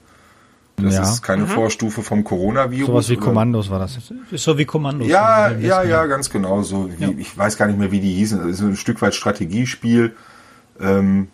[0.77, 1.03] Das ja.
[1.03, 1.47] ist keine mhm.
[1.47, 2.87] Vorstufe vom Coronavirus.
[2.87, 3.99] Sowas wie Kommandos war das.
[4.31, 5.07] Ist so wie Kommandos.
[5.07, 6.63] Ja, ja, ja, ganz genau.
[6.63, 7.09] So wie, ja.
[7.17, 8.39] Ich weiß gar nicht mehr, wie die hießen.
[8.39, 10.15] Das ist ein Stück weit Strategiespiel,
[10.79, 11.27] ähm,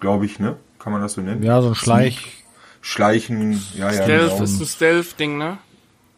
[0.00, 0.56] glaube ich, ne?
[0.78, 1.42] Kann man das so nennen?
[1.42, 2.43] Ja, so ein Schleich.
[2.86, 4.02] Schleichen, ja, ja.
[4.02, 4.44] Stealth genau.
[4.44, 5.58] ist ein Stealth-Ding, ne?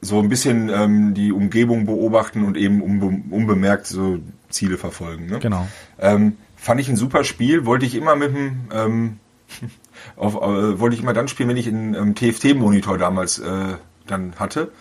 [0.00, 5.26] so ein bisschen ähm, die Umgebung beobachten und eben unbe unbemerkt so Ziele verfolgen.
[5.26, 5.38] Ne?
[5.38, 5.68] Genau.
[5.98, 9.18] Ähm, fand ich ein super Spiel, wollte ich immer mit dem ähm,
[10.16, 14.34] auf, äh, wollte ich immer dann spielen, wenn ich einen ähm, TFT-Monitor damals äh, dann
[14.36, 14.72] hatte.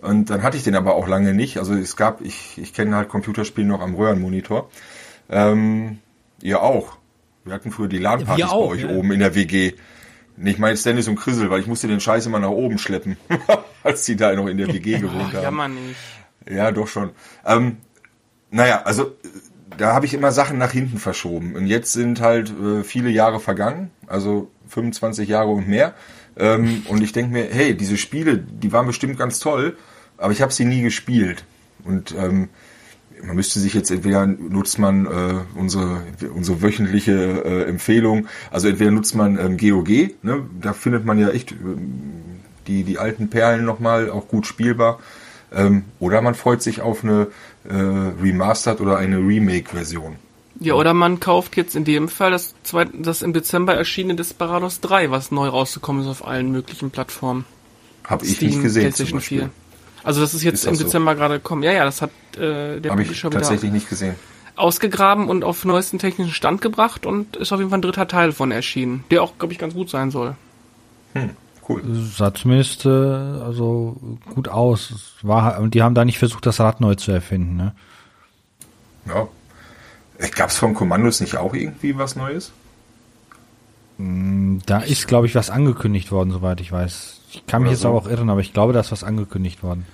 [0.00, 1.58] Und dann hatte ich den aber auch lange nicht.
[1.58, 4.70] Also es gab, ich, ich kenne halt Computerspiele noch am Röhrenmonitor.
[5.30, 5.98] Ähm,
[6.42, 6.96] ihr auch.
[7.44, 8.88] Wir hatten früher die LAN-Partys bei euch ja.
[8.88, 9.74] oben in der WG.
[10.42, 13.16] Ich meine Dennis und Krissel, weil ich musste den Scheiß immer nach oben schleppen,
[13.82, 15.42] als die da noch in der WG gewohnt haben.
[15.42, 15.96] Ja, man nicht.
[16.48, 17.10] Ja, doch schon.
[17.46, 17.78] Ähm,
[18.50, 19.16] naja, also
[19.76, 21.54] da habe ich immer Sachen nach hinten verschoben.
[21.54, 25.94] Und jetzt sind halt äh, viele Jahre vergangen, also 25 Jahre und mehr.
[26.36, 29.76] Ähm, und ich denke mir, hey, diese Spiele, die waren bestimmt ganz toll,
[30.18, 31.44] aber ich habe sie nie gespielt.
[31.84, 32.48] Und ähm,
[33.22, 36.02] man müsste sich jetzt entweder nutzt man äh, unsere
[36.34, 37.12] unsere wöchentliche
[37.44, 39.88] äh, Empfehlung, also entweder nutzt man ähm, GOG,
[40.22, 41.54] ne, da findet man ja echt äh,
[42.66, 44.98] die die alten Perlen nochmal auch gut spielbar,
[45.52, 47.28] ähm, oder man freut sich auf eine
[47.68, 50.16] äh, Remastered oder eine Remake-Version.
[50.60, 54.80] Ja, oder man kauft jetzt in dem Fall das, zweit, das im Dezember erschienene Desperados
[54.80, 57.44] 3, was neu rausgekommen ist auf allen möglichen Plattformen.
[58.04, 58.82] Hab ich nicht gesehen.
[58.82, 59.50] PlayStation 4.
[60.04, 60.84] Also das ist jetzt ist im so?
[60.84, 61.62] Dezember gerade gekommen.
[61.62, 64.14] Ja, ja, das hat äh, der Habe ich tatsächlich nicht gesehen.
[64.56, 68.30] Ausgegraben und auf neuesten technischen Stand gebracht und ist auf jeden Fall ein dritter Teil
[68.30, 70.36] von erschienen, der auch, glaube ich, ganz gut sein soll.
[71.14, 71.30] Hm,
[71.68, 71.82] cool.
[72.16, 73.96] Sah zumindest äh, also
[74.32, 74.90] gut aus.
[74.90, 77.74] Es war, und die haben da nicht versucht, das Rad neu zu erfinden, ne?
[79.06, 79.26] Ja.
[80.36, 82.52] Gab es von Kommandos nicht auch irgendwie was Neues?
[83.98, 87.20] Hm, da ist, glaube ich, was angekündigt worden, soweit ich weiß.
[87.34, 87.88] Ich kann mich jetzt so.
[87.88, 89.86] aber auch irren, aber ich glaube, da ist was angekündigt worden.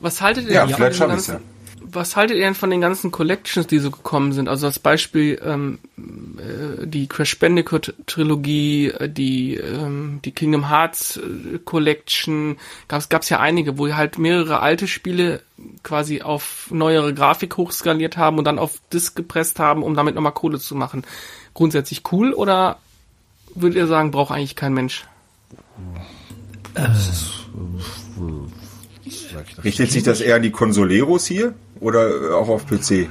[0.00, 1.40] Was haltet ihr ja, denn vielleicht von den ganzen, ja.
[1.80, 4.48] was haltet ihr denn von den ganzen Collections, die so gekommen sind?
[4.48, 11.18] Also das Beispiel ähm, äh, die Crash Bandicoot Trilogie, äh, die ähm, die Kingdom Hearts
[11.18, 12.56] äh, Collection,
[12.88, 15.40] gab's gab's ja einige, wo halt mehrere alte Spiele
[15.84, 20.32] quasi auf neuere Grafik hochskaliert haben und dann auf Disk gepresst haben, um damit nochmal
[20.32, 21.04] Kohle zu machen.
[21.54, 22.78] Grundsätzlich cool oder
[23.54, 25.04] würdet ihr sagen, braucht eigentlich kein Mensch?
[25.52, 26.21] Äh,
[29.64, 33.08] Richtet sich das eher an die Consoleros hier oder auch auf PC?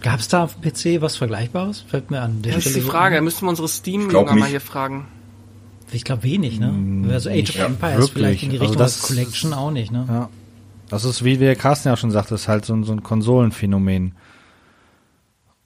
[0.00, 1.80] Gab es da auf PC was Vergleichbares?
[1.80, 2.42] Fällt mir an.
[2.42, 3.16] Der das ist die Frage.
[3.16, 5.06] Da müssten wir unsere Steam-Jünger mal hier fragen.
[5.90, 6.68] Ich glaube wenig, ne?
[6.68, 8.12] Mm, also Age of ja, Empires wirklich.
[8.12, 10.04] vielleicht in die Richtung also das Collection auch nicht, ne?
[10.06, 10.28] Ja.
[10.90, 14.12] Das ist, wie der Carsten ja schon sagte, ist halt so, so ein Konsolenphänomen.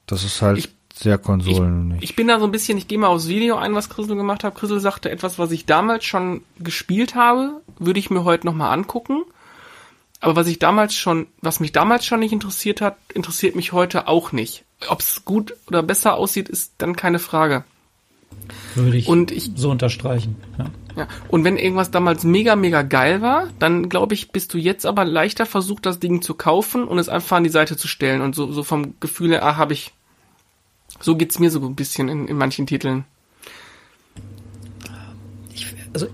[0.07, 0.59] Das ist halt.
[0.59, 3.57] Ich sehr Konsolen ich, Ich bin da so ein bisschen, ich gehe mal aufs Video
[3.57, 4.55] ein, was Chrisel gemacht hat.
[4.55, 9.23] Chrisel sagte, etwas, was ich damals schon gespielt habe, würde ich mir heute nochmal angucken.
[10.21, 14.07] Aber was ich damals schon, was mich damals schon nicht interessiert hat, interessiert mich heute
[14.07, 14.65] auch nicht.
[14.89, 17.65] Ob es gut oder besser aussieht, ist dann keine Frage.
[18.75, 20.37] Würde ich, und ich so unterstreichen.
[20.59, 20.67] Ja.
[20.97, 21.09] ja.
[21.29, 25.05] Und wenn irgendwas damals mega, mega geil war, dann glaube ich, bist du jetzt aber
[25.05, 28.21] leichter versucht, das Ding zu kaufen und es einfach an die Seite zu stellen.
[28.21, 29.93] Und so, so vom Gefühl her, ah, habe ich.
[31.03, 33.05] So geht's mir so ein bisschen in, in manchen Titeln.
[35.53, 36.07] Ich, also,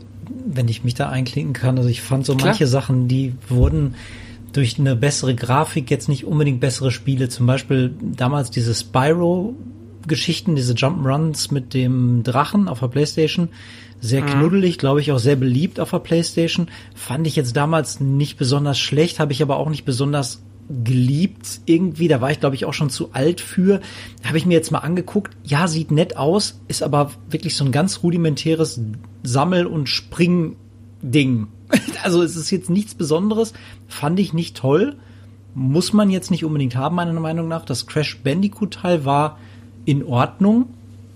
[0.46, 2.48] wenn ich mich da einklinken kann, also ich fand so Klar.
[2.48, 3.94] manche Sachen, die wurden
[4.52, 7.28] durch eine bessere Grafik jetzt nicht unbedingt bessere Spiele.
[7.28, 9.54] Zum Beispiel damals diese Spyro
[10.06, 13.50] Geschichten, diese Jump'n'Runs mit dem Drachen auf der Playstation.
[14.00, 14.26] Sehr mhm.
[14.26, 16.68] knuddelig, glaube ich, auch sehr beliebt auf der Playstation.
[16.94, 22.08] Fand ich jetzt damals nicht besonders schlecht, habe ich aber auch nicht besonders geliebt irgendwie.
[22.08, 23.80] Da war ich, glaube ich, auch schon zu alt für.
[24.24, 25.36] Habe ich mir jetzt mal angeguckt.
[25.44, 28.80] Ja, sieht nett aus, ist aber wirklich so ein ganz rudimentäres
[29.22, 31.48] Sammel- und Spring-Ding.
[32.04, 33.54] Also es ist jetzt nichts Besonderes.
[33.88, 34.96] Fand ich nicht toll.
[35.54, 37.64] Muss man jetzt nicht unbedingt haben, meiner Meinung nach.
[37.64, 39.36] Das Crash Bandicoot-Teil war
[39.84, 40.66] in Ordnung.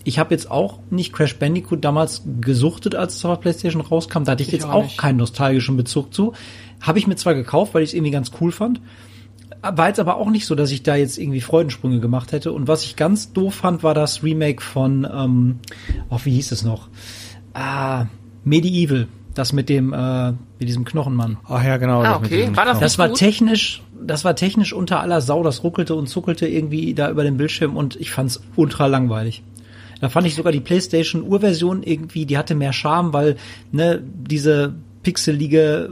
[0.04, 4.24] Ich habe jetzt auch nicht Crash Bandicoot damals gesuchtet, als es auf der PlayStation rauskam.
[4.24, 6.32] Da hatte ich, ich jetzt auch, auch keinen nostalgischen Bezug zu.
[6.80, 8.80] Habe ich mir zwar gekauft, weil ich es irgendwie ganz cool fand.
[9.62, 12.52] War jetzt aber auch nicht so, dass ich da jetzt irgendwie Freudensprünge gemacht hätte.
[12.52, 15.60] Und was ich ganz doof fand, war das Remake von, ähm,
[16.10, 16.88] oh, wie hieß es noch?
[17.54, 18.06] Ah,
[18.44, 19.06] Medieval.
[19.34, 21.38] Das mit dem, äh, mit diesem Knochenmann.
[21.48, 22.02] Ach ja, genau.
[22.02, 22.48] Ah, okay.
[22.48, 26.08] Das, war das, das war technisch, das war technisch unter aller Sau, das ruckelte und
[26.08, 29.42] zuckelte irgendwie da über den Bildschirm und ich fand's ultra langweilig.
[30.00, 33.36] Da fand ich sogar die PlayStation Urversion irgendwie, die hatte mehr Charme, weil
[33.70, 35.90] ne diese pixelige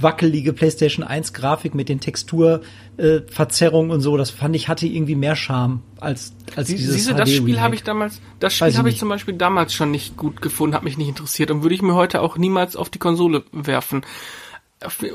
[0.00, 5.14] wackelige PlayStation 1 Grafik mit den Texturverzerrungen äh, und so, das fand ich hatte irgendwie
[5.14, 8.88] mehr Charme als als Sie, dieses Siehste, das Spiel habe ich damals, das Spiel habe
[8.88, 11.82] ich zum Beispiel damals schon nicht gut gefunden, hat mich nicht interessiert und würde ich
[11.82, 14.02] mir heute auch niemals auf die Konsole werfen.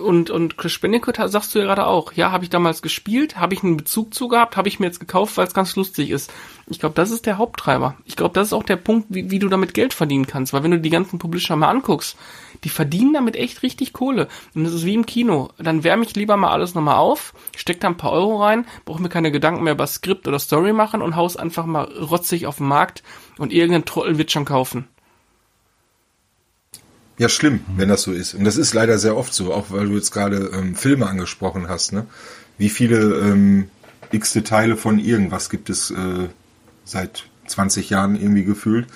[0.04, 3.54] Und, und Chris Bandicoot sagst du ja gerade auch, ja, habe ich damals gespielt, habe
[3.54, 6.34] ich einen Bezug zu gehabt, habe ich mir jetzt gekauft, weil es ganz lustig ist.
[6.68, 7.96] Ich glaube, das ist der Haupttreiber.
[8.04, 10.52] Ich glaube, das ist auch der Punkt, wie, wie du damit Geld verdienen kannst.
[10.52, 12.18] Weil wenn du die ganzen Publisher mal anguckst,
[12.64, 14.28] die verdienen damit echt richtig Kohle.
[14.56, 15.50] Und das ist wie im Kino.
[15.58, 19.02] Dann wärme ich lieber mal alles nochmal auf, steck da ein paar Euro rein, brauche
[19.02, 22.58] mir keine Gedanken mehr über Skript oder Story machen und haus einfach mal rotzig auf
[22.58, 23.04] den Markt
[23.38, 24.88] und irgendein Trottel wird schon kaufen.
[27.18, 28.34] Ja, schlimm, wenn das so ist.
[28.34, 31.70] Und das ist leider sehr oft so, auch weil du jetzt gerade ähm, Filme angesprochen
[31.70, 31.94] hast.
[31.94, 32.08] Ne?
[32.58, 33.70] Wie viele ähm,
[34.12, 36.30] x Teile von irgendwas gibt es äh,
[36.86, 38.88] seit 20 Jahren irgendwie gefühlt?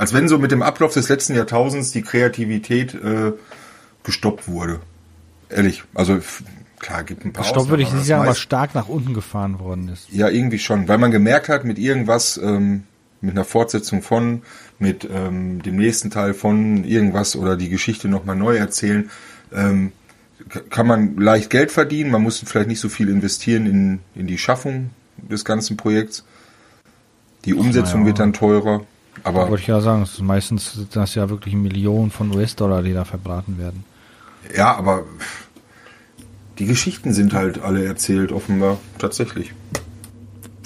[0.00, 3.32] Als wenn so mit dem Ablauf des letzten Jahrtausends die Kreativität äh,
[4.02, 4.80] gestoppt wurde.
[5.50, 6.18] Ehrlich, also
[6.78, 9.90] klar, gibt ein paar Gestoppt würde ich nicht sagen, aber stark nach unten gefahren worden
[9.90, 10.08] ist.
[10.10, 12.84] Ja, irgendwie schon, weil man gemerkt hat, mit irgendwas, ähm,
[13.20, 14.40] mit einer Fortsetzung von,
[14.78, 19.10] mit ähm, dem nächsten Teil von irgendwas oder die Geschichte nochmal neu erzählen,
[19.52, 19.92] ähm,
[20.70, 22.10] kann man leicht Geld verdienen.
[22.10, 26.24] Man muss vielleicht nicht so viel investieren in, in die Schaffung des ganzen Projekts.
[27.44, 28.06] Die Umsetzung ja.
[28.06, 28.86] wird dann teurer.
[29.22, 32.82] Aber wollte ich ja sagen, es ist meistens sind das ja wirklich Millionen von US-Dollar,
[32.82, 33.84] die da verbraten werden.
[34.56, 35.04] Ja, aber
[36.58, 39.52] die Geschichten sind halt alle erzählt, offenbar tatsächlich.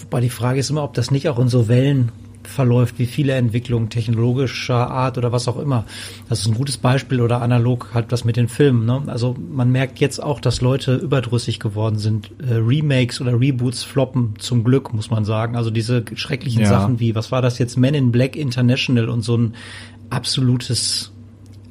[0.02, 2.12] Wobei die Frage ist immer, ob das nicht auch in so Wellen
[2.48, 5.84] verläuft, wie viele Entwicklungen technologischer Art oder was auch immer.
[6.28, 8.84] Das ist ein gutes Beispiel oder analog halt das mit den Filmen.
[8.86, 9.02] Ne?
[9.06, 12.30] Also man merkt jetzt auch, dass Leute überdrüssig geworden sind.
[12.38, 15.56] Äh, Remakes oder Reboots floppen zum Glück, muss man sagen.
[15.56, 16.68] Also diese schrecklichen ja.
[16.68, 19.54] Sachen wie, was war das jetzt, Men in Black International und so ein
[20.10, 21.13] absolutes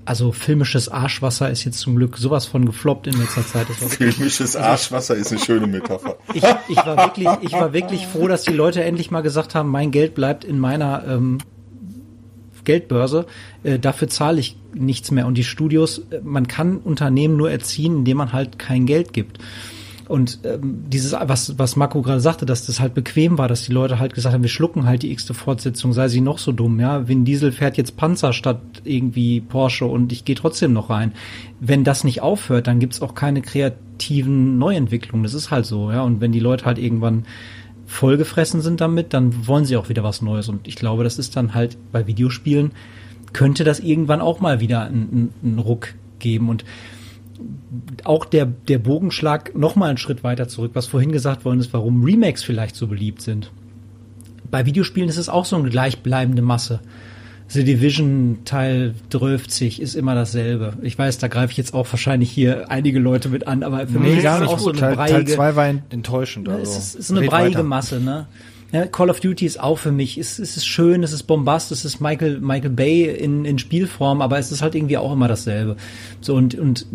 [0.06, 3.68] also filmisches Arschwasser ist jetzt zum Glück sowas von gefloppt in letzter Zeit.
[3.68, 6.18] filmisches Arschwasser ist eine schöne Metapher.
[6.34, 9.70] Ich, ich, war wirklich, ich war wirklich froh, dass die Leute endlich mal gesagt haben,
[9.70, 11.38] mein Geld bleibt in meiner ähm,
[12.64, 13.28] Geldbörse.
[13.64, 15.28] Äh, dafür zahle ich nichts mehr.
[15.28, 19.40] Und die Studios, äh, man kann Unternehmen nur erziehen, indem man halt kein Geld gibt.
[20.14, 23.72] Und ähm, dieses, was, was Marco gerade sagte, dass das halt bequem war, dass die
[23.72, 26.80] Leute halt gesagt haben, wir schlucken halt die x-te Fortsetzung, sei sie noch so dumm,
[26.80, 27.08] ja.
[27.08, 31.14] Vin Diesel fährt jetzt Panzer statt irgendwie Porsche und ich gehe trotzdem noch rein.
[31.60, 35.24] Wenn das nicht aufhört, dann gibt's auch keine kreativen Neuentwicklungen.
[35.24, 36.04] Das ist halt so, ja.
[36.04, 37.26] Und wenn die Leute halt irgendwann
[37.88, 40.48] vollgefressen sind damit, dann wollen sie auch wieder was Neues.
[40.48, 42.74] Und ich glaube, das ist dann halt bei Videospielen,
[43.34, 46.50] könnte das irgendwann auch mal wieder einen, einen Ruck geben.
[46.50, 46.66] Und
[48.04, 51.74] auch der, der Bogenschlag noch mal einen Schritt weiter zurück, was vorhin gesagt worden ist,
[51.74, 53.52] warum Remakes vielleicht so beliebt sind.
[54.50, 56.80] Bei Videospielen ist es auch so eine gleichbleibende Masse.
[57.48, 60.74] The Division Teil 30 ist immer dasselbe.
[60.82, 64.00] Ich weiß, da greife ich jetzt auch wahrscheinlich hier einige Leute mit an, aber für
[64.00, 65.26] nee, mich ist es auch so eine Teil, breiige...
[65.26, 66.50] Teil 2 war enttäuschend.
[66.50, 66.62] Also.
[66.62, 67.64] Es ist, ist eine breiige weiter.
[67.64, 68.28] Masse, ne?
[68.74, 71.72] Ja, Call of Duty ist auch für mich, es, es ist schön, es ist bombast,
[71.72, 75.28] es ist Michael, Michael Bay in, in Spielform, aber es ist halt irgendwie auch immer
[75.28, 75.78] dasselbe.
[76.22, 76.88] So und, und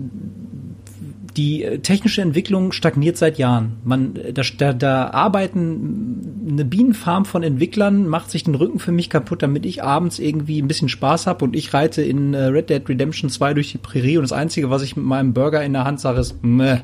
[1.36, 3.76] die technische Entwicklung stagniert seit Jahren.
[3.84, 9.08] Man, da, da, da arbeiten eine Bienenfarm von Entwicklern macht sich den Rücken für mich
[9.08, 12.70] kaputt, damit ich abends irgendwie ein bisschen Spaß habe und ich reite in äh, Red
[12.70, 15.74] Dead Redemption 2 durch die Prärie und das Einzige, was ich mit meinem Burger in
[15.74, 16.78] der Hand sage, ist meh.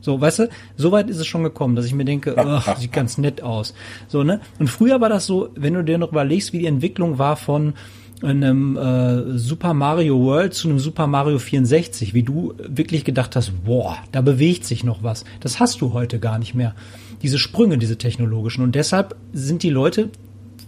[0.00, 2.92] So, weißt du, so weit ist es schon gekommen, dass ich mir denke, ach, sieht
[2.92, 3.74] ganz nett aus.
[4.08, 4.40] So, ne?
[4.58, 7.74] Und früher war das so, wenn du dir noch überlegst, wie die Entwicklung war von
[8.22, 13.64] einem äh, Super Mario World zu einem Super Mario 64, wie du wirklich gedacht hast,
[13.64, 15.24] boah, da bewegt sich noch was.
[15.40, 16.74] Das hast du heute gar nicht mehr.
[17.22, 18.62] Diese Sprünge, diese technologischen.
[18.62, 20.10] Und deshalb sind die Leute,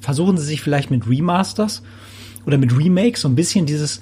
[0.01, 1.83] versuchen sie sich vielleicht mit Remasters
[2.47, 4.01] oder mit Remakes so ein bisschen dieses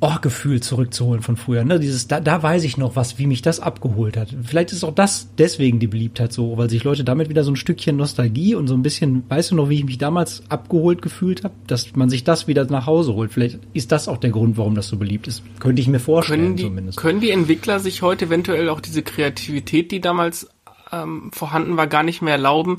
[0.00, 1.64] Oh-Gefühl zurückzuholen von früher.
[1.64, 1.80] Ne?
[1.80, 4.28] Dieses, da, da weiß ich noch was, wie mich das abgeholt hat.
[4.44, 7.56] Vielleicht ist auch das deswegen die Beliebtheit so, weil sich Leute damit wieder so ein
[7.56, 11.42] Stückchen Nostalgie und so ein bisschen, weißt du noch, wie ich mich damals abgeholt gefühlt
[11.42, 13.32] habe, dass man sich das wieder nach Hause holt.
[13.32, 15.42] Vielleicht ist das auch der Grund, warum das so beliebt ist.
[15.58, 16.98] Könnte ich mir vorstellen können die, zumindest.
[16.98, 20.48] Können die Entwickler sich heute eventuell auch diese Kreativität, die damals
[20.92, 22.78] ähm, vorhanden war, gar nicht mehr erlauben?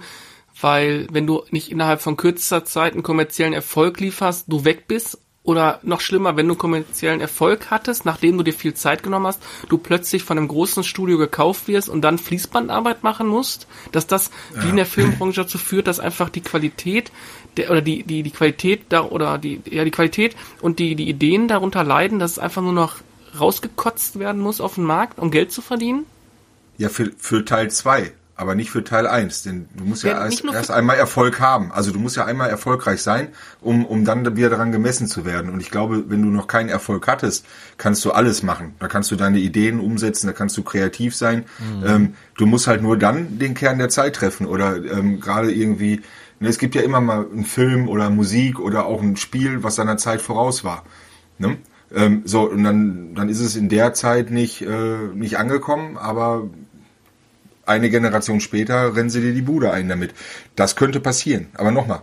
[0.62, 5.18] Weil wenn du nicht innerhalb von kürzester Zeit einen kommerziellen Erfolg lieferst, du weg bist
[5.50, 9.42] oder noch schlimmer, wenn du kommerziellen Erfolg hattest, nachdem du dir viel Zeit genommen hast,
[9.68, 14.30] du plötzlich von einem großen Studio gekauft wirst und dann Fließbandarbeit machen musst, dass das
[14.56, 14.64] ja.
[14.64, 17.12] wie in der Filmbranche dazu führt, dass einfach die Qualität
[17.58, 21.10] der, oder die, die, die Qualität da oder die, ja, die Qualität und die, die
[21.10, 22.98] Ideen darunter leiden, dass es einfach nur noch
[23.40, 26.06] rausgekotzt werden muss auf den Markt, um Geld zu verdienen?
[26.78, 30.24] Ja, für, für Teil 2 aber nicht für Teil 1, denn du musst ja, ja
[30.24, 31.74] erst, erst einmal Erfolg haben.
[31.74, 33.28] Also du musst ja einmal erfolgreich sein,
[33.60, 35.52] um, um dann wieder daran gemessen zu werden.
[35.52, 37.46] Und ich glaube, wenn du noch keinen Erfolg hattest,
[37.78, 38.76] kannst du alles machen.
[38.80, 41.44] Da kannst du deine Ideen umsetzen, da kannst du kreativ sein.
[41.60, 41.86] Mhm.
[41.86, 46.00] Ähm, du musst halt nur dann den Kern der Zeit treffen oder ähm, gerade irgendwie,
[46.40, 49.76] ne, es gibt ja immer mal einen Film oder Musik oder auch ein Spiel, was
[49.76, 50.86] seiner Zeit voraus war.
[51.40, 51.58] Ne?
[51.94, 56.48] Ähm, so, und dann, dann ist es in der Zeit nicht, äh, nicht angekommen, aber
[57.70, 60.14] eine Generation später rennen sie dir die Bude ein damit.
[60.56, 61.48] Das könnte passieren.
[61.54, 62.02] Aber nochmal,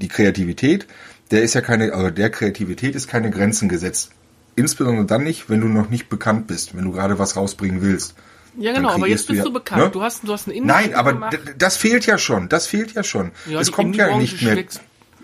[0.00, 0.86] die Kreativität,
[1.30, 4.12] der ist ja keine, also der Kreativität ist keine Grenzen gesetzt.
[4.56, 8.14] Insbesondere dann nicht, wenn du noch nicht bekannt bist, wenn du gerade was rausbringen willst.
[8.56, 9.82] Ja, genau, aber jetzt bist du, ja, du bekannt.
[9.82, 9.90] Ne?
[9.90, 12.48] Du hast, du hast eine Indie Nein, aber das fehlt ja schon.
[12.48, 13.30] Das fehlt ja schon.
[13.46, 14.56] Ja, es kommt ja nicht mehr.
[14.56, 14.80] Wächst,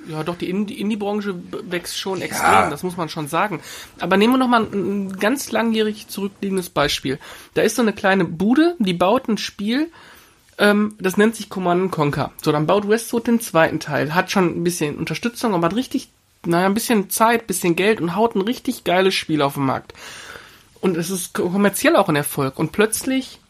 [0.08, 1.34] ja, doch, die Indie-Branche
[1.68, 2.26] wächst schon ja.
[2.26, 3.60] extrem, das muss man schon sagen.
[3.98, 7.18] Aber nehmen wir noch mal ein, ein ganz langjährig zurückliegendes Beispiel.
[7.54, 9.90] Da ist so eine kleine Bude, die baut ein Spiel,
[10.58, 12.32] ähm, das nennt sich Command Conquer.
[12.42, 16.08] So, dann baut Westwood den zweiten Teil, hat schon ein bisschen Unterstützung, aber hat richtig,
[16.44, 19.92] naja, ein bisschen Zeit, bisschen Geld und haut ein richtig geiles Spiel auf den Markt.
[20.80, 22.58] Und es ist kommerziell auch ein Erfolg.
[22.58, 23.40] Und plötzlich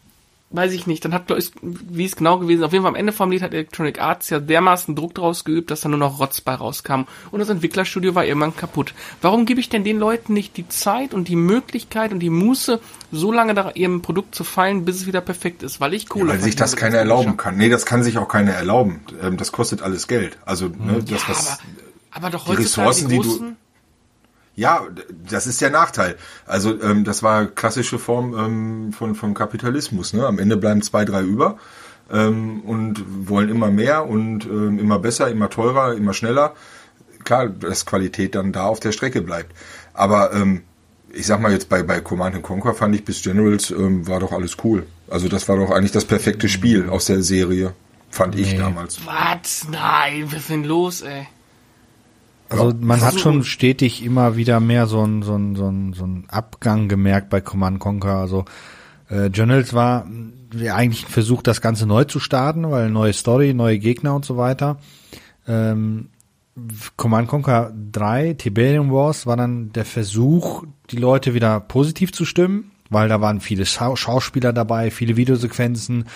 [0.51, 2.97] weiß ich nicht, dann hat, glaube ich, wie es genau gewesen auf jeden Fall am
[2.97, 6.21] Ende vom Lied hat Electronic Arts ja dermaßen Druck draus geübt, dass da nur noch
[6.21, 7.03] Rotz bei rauskam.
[7.33, 8.95] Und das Entwicklerstudio war irgendwann kaputt.
[9.23, 12.81] Warum gebe ich denn den Leuten nicht die Zeit und die Möglichkeit und die Muße,
[13.11, 15.81] so lange da ihrem Produkt zu fallen, bis es wieder perfekt ist?
[15.81, 17.57] Weil ich Kohle ja, Weil sich das keiner erlauben kann.
[17.57, 19.01] Nee, das kann sich auch keiner erlauben.
[19.21, 20.39] Ähm, das kostet alles Geld.
[20.45, 21.61] Also, ne, das, ja, was, aber,
[22.13, 23.57] aber doch die Ressourcen, die, die du
[24.57, 24.87] ja,
[25.29, 26.17] das ist der Nachteil.
[26.47, 30.15] Also ähm, das war klassische Form ähm, von vom Kapitalismus.
[30.15, 30.27] Ne?
[30.27, 31.59] Am Ende bleiben zwei, drei über
[32.11, 36.55] ähm, und wollen immer mehr und ähm, immer besser, immer teurer, immer schneller.
[37.25, 39.55] Klar, dass Qualität dann da auf der Strecke bleibt.
[39.93, 40.63] Aber ähm,
[41.13, 44.33] ich sag mal jetzt bei bei Command Conquer fand ich bis Generals ähm, war doch
[44.33, 44.87] alles cool.
[45.11, 47.75] Also das war doch eigentlich das perfekte Spiel aus der Serie,
[48.09, 48.43] fand nee.
[48.43, 49.05] ich damals.
[49.05, 49.67] Was?
[49.71, 51.27] Nein, was ist denn los, ey?
[52.49, 56.05] Also man hat schon stetig immer wieder mehr so ein so ein so ein so
[56.05, 58.17] ein Abgang gemerkt bei Command Conquer.
[58.17, 58.45] Also
[59.11, 60.07] äh, Journals war
[60.55, 64.25] ja, eigentlich ein Versuch, das Ganze neu zu starten, weil neue Story, neue Gegner und
[64.25, 64.79] so weiter.
[65.47, 66.09] Ähm,
[66.97, 72.71] Command Conquer 3, Tiberium Wars, war dann der Versuch, die Leute wieder positiv zu stimmen,
[72.89, 76.07] weil da waren viele Schau Schauspieler dabei, viele Videosequenzen,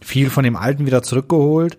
[0.00, 1.76] viel von dem Alten wieder zurückgeholt.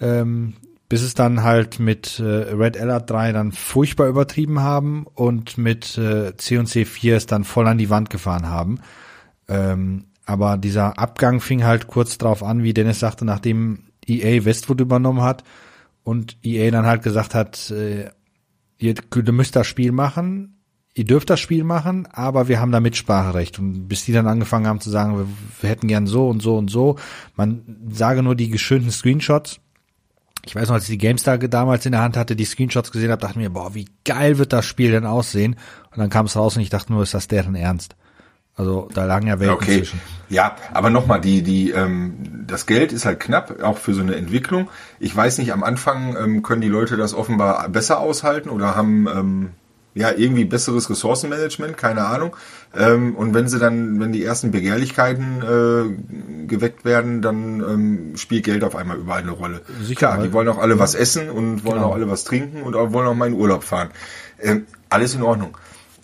[0.00, 0.54] Ähm,
[0.88, 5.96] bis es dann halt mit äh, Red Alert 3 dann furchtbar übertrieben haben und mit
[5.98, 8.80] äh, C&C 4 es dann voll an die Wand gefahren haben.
[9.48, 14.80] Ähm, aber dieser Abgang fing halt kurz drauf an, wie Dennis sagte, nachdem EA Westwood
[14.80, 15.44] übernommen hat
[16.02, 18.10] und EA dann halt gesagt hat, äh,
[18.78, 20.60] ihr, ihr müsst das Spiel machen,
[20.94, 23.58] ihr dürft das Spiel machen, aber wir haben da Mitspracherecht.
[23.58, 25.26] Und bis die dann angefangen haben zu sagen, wir,
[25.60, 26.96] wir hätten gern so und so und so,
[27.36, 29.60] man sage nur die geschönten Screenshots,
[30.46, 33.10] ich weiß noch, als ich die GameStar damals in der Hand hatte, die Screenshots gesehen
[33.10, 35.56] habe, dachte mir, boah, wie geil wird das Spiel denn aussehen?
[35.90, 37.96] Und dann kam es raus und ich dachte nur, ist das deren Ernst?
[38.56, 39.78] Also da lagen ja Welten okay.
[39.78, 40.00] zwischen.
[40.28, 44.14] Ja, aber nochmal, die, die, ähm, das Geld ist halt knapp, auch für so eine
[44.14, 44.68] Entwicklung.
[45.00, 49.08] Ich weiß nicht, am Anfang ähm, können die Leute das offenbar besser aushalten oder haben,
[49.08, 49.50] ähm,
[49.94, 52.36] ja, irgendwie besseres Ressourcenmanagement, keine Ahnung.
[52.76, 58.44] Ähm, und wenn sie dann, wenn die ersten Begehrlichkeiten äh, geweckt werden, dann ähm, spielt
[58.44, 59.60] Geld auf einmal überall eine Rolle.
[59.82, 61.90] Sicher, Klar, die wollen auch alle was essen und wollen genau.
[61.90, 63.90] auch alle was trinken und auch, wollen auch mal in Urlaub fahren.
[64.40, 65.56] Ähm, alles in Ordnung.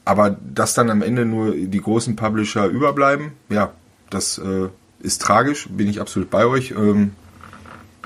[0.04, 3.72] Aber dass dann am Ende nur die großen Publisher überbleiben, ja,
[4.08, 4.68] das äh,
[5.00, 6.70] ist tragisch, bin ich absolut bei euch.
[6.70, 7.12] Ähm,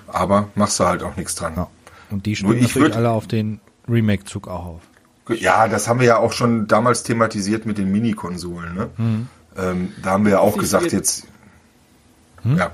[0.07, 1.55] aber machst du halt auch nichts dran.
[1.57, 1.68] Ja.
[2.11, 4.82] Und die springen natürlich alle auf den Remake-Zug auch auf.
[5.29, 8.75] Ja, das haben wir ja auch schon damals thematisiert mit den Mini-Konsolen.
[8.75, 8.91] Ne?
[8.97, 9.29] Mhm.
[9.57, 11.27] Ähm, da haben wir ja auch gesagt, jetzt.
[12.43, 12.59] Hm?
[12.59, 12.72] Ja.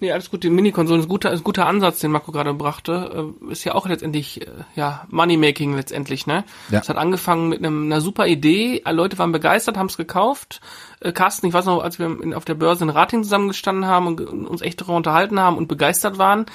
[0.00, 2.54] Nee, alles gut, die Mini-Konsolen ist ein guter, ist ein guter Ansatz, den Marco gerade
[2.54, 3.34] brachte.
[3.48, 6.44] Äh, ist ja auch letztendlich, äh, ja, Moneymaking letztendlich, ne?
[6.70, 6.80] Ja.
[6.80, 10.60] Es hat angefangen mit einem, einer super Idee, Alle Leute waren begeistert, haben es gekauft.
[11.00, 14.06] Äh, Carsten, ich weiß noch, als wir in, auf der Börse in Rating zusammengestanden haben
[14.06, 16.46] und uns echt darüber unterhalten haben und begeistert waren.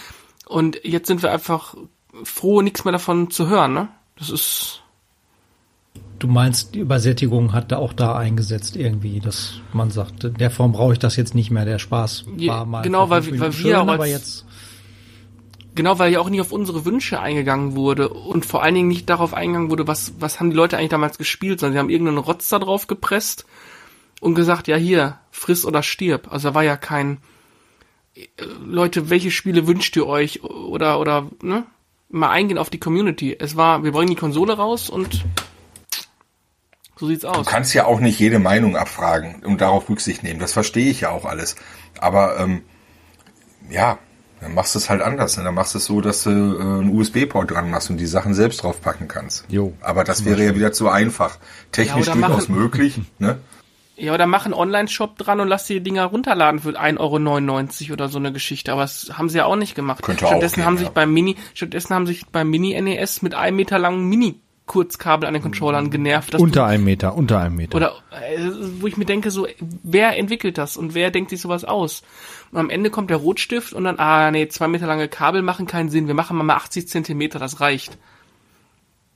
[0.48, 1.76] Und jetzt sind wir einfach
[2.24, 3.90] froh, nichts mehr davon zu hören, ne?
[4.18, 4.82] Das ist,
[6.20, 10.52] Du meinst, die Übersättigung hat da auch da eingesetzt irgendwie, dass man sagt, in der
[10.52, 12.82] Form brauche ich das jetzt nicht mehr, der Spaß war mal.
[12.82, 14.46] Genau, weil, weil wir auch als, jetzt
[15.80, 19.10] Genau, weil ja auch nicht auf unsere Wünsche eingegangen wurde und vor allen Dingen nicht
[19.10, 22.18] darauf eingegangen wurde, was, was haben die Leute eigentlich damals gespielt, sondern sie haben irgendeinen
[22.18, 23.46] Rotz da drauf gepresst
[24.20, 26.34] und gesagt, ja hier, friss oder stirb.
[26.34, 27.20] Also da war ja kein,
[28.14, 28.26] äh,
[28.66, 31.66] Leute, welche Spiele wünscht ihr euch oder, oder, ne?
[32.10, 33.38] Mal eingehen auf die Community.
[33.40, 35.24] Es war, wir bringen die Konsole raus und
[37.00, 37.46] so sieht's aus.
[37.46, 40.40] Du kannst ja auch nicht jede Meinung abfragen und darauf Rücksicht nehmen.
[40.40, 41.56] Das verstehe ich ja auch alles.
[42.00, 42.64] Aber ähm,
[43.70, 44.00] ja,
[44.42, 45.38] dann machst du es halt anders.
[45.38, 45.46] Ne?
[45.46, 48.34] Dann machst du es so, dass du äh, einen USB-Port dran machst und die Sachen
[48.34, 49.46] selbst draufpacken kannst.
[49.48, 51.38] Jo, Aber das wäre ja wieder zu einfach.
[51.72, 53.00] Technisch ja, durchaus möglich.
[53.20, 53.40] Ne?
[53.96, 57.00] Ja, oder mach einen Online-Shop dran und lass die Dinger runterladen für 1,99
[57.88, 58.72] Euro oder so eine Geschichte.
[58.72, 60.04] Aber das haben sie ja auch nicht gemacht.
[60.04, 60.80] Könnte stattdessen auch gehen, haben ja.
[60.80, 64.40] sich beim Mini, stattdessen haben sich beim Mini-NES mit einem Meter langen Mini
[64.70, 66.36] Kurzkabel an den Controllern genervt.
[66.36, 67.76] unter einem Meter, unter einem Meter.
[67.76, 68.40] Oder äh,
[68.80, 69.48] wo ich mir denke, so,
[69.84, 72.04] wer entwickelt das und wer denkt sich sowas aus?
[72.52, 75.66] Und am Ende kommt der Rotstift und dann, ah nee, zwei Meter lange Kabel machen
[75.66, 77.98] keinen Sinn, wir machen mal 80 Zentimeter, das reicht.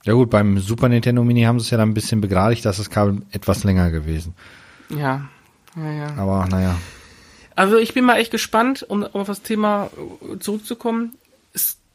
[0.04, 2.76] Ja gut, beim Super Nintendo Mini haben sie es ja dann ein bisschen begradigt, dass
[2.76, 4.34] das Kabel etwas länger gewesen.
[4.90, 5.28] Ja,
[5.76, 6.14] ja, ja.
[6.16, 6.76] Aber naja.
[7.56, 9.88] Also ich bin mal echt gespannt, um, um auf das Thema
[10.40, 11.12] zurückzukommen.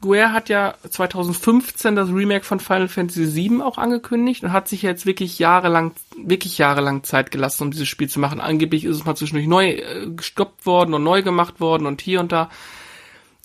[0.01, 4.81] Square hat ja 2015 das Remake von Final Fantasy VII auch angekündigt und hat sich
[4.81, 8.39] jetzt wirklich jahrelang, wirklich jahrelang Zeit gelassen, um dieses Spiel zu machen.
[8.39, 12.21] Angeblich ist es mal zwischendurch neu äh, gestoppt worden und neu gemacht worden und hier
[12.21, 12.49] und da.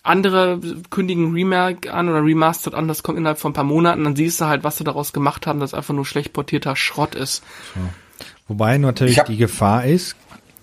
[0.05, 4.15] Andere kündigen Remake an oder Remastered an, das kommt innerhalb von ein paar Monaten, dann
[4.15, 7.43] siehst du halt, was sie daraus gemacht haben, dass einfach nur schlecht portierter Schrott ist.
[7.75, 7.81] So.
[8.49, 10.15] Wobei natürlich die Gefahr ist,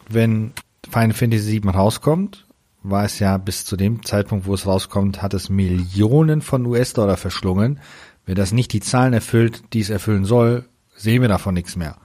[0.08, 0.54] wenn
[0.90, 2.46] Final Fantasy VII rauskommt
[2.84, 7.18] war es ja bis zu dem Zeitpunkt, wo es rauskommt, hat es Millionen von US-Dollar
[7.18, 7.80] verschlungen.
[8.26, 10.66] Wenn das nicht die Zahlen erfüllt, die es erfüllen soll,
[10.96, 11.98] sehen wir davon nichts mehr.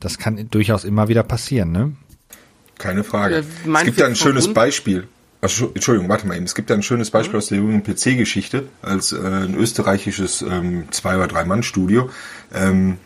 [0.00, 1.92] Das kann durchaus immer wieder passieren, ne?
[2.78, 3.44] Keine Frage.
[3.64, 5.06] Ja, es gibt da ein schönes Beispiel.
[5.40, 6.46] Entschuldigung, warte mal eben.
[6.46, 10.84] Es gibt da ein schönes Beispiel aus der jungen PC-Geschichte, als äh, ein österreichisches ähm,
[10.90, 12.10] Zwei- oder Drei-Mann-Studio
[12.52, 12.96] ähm,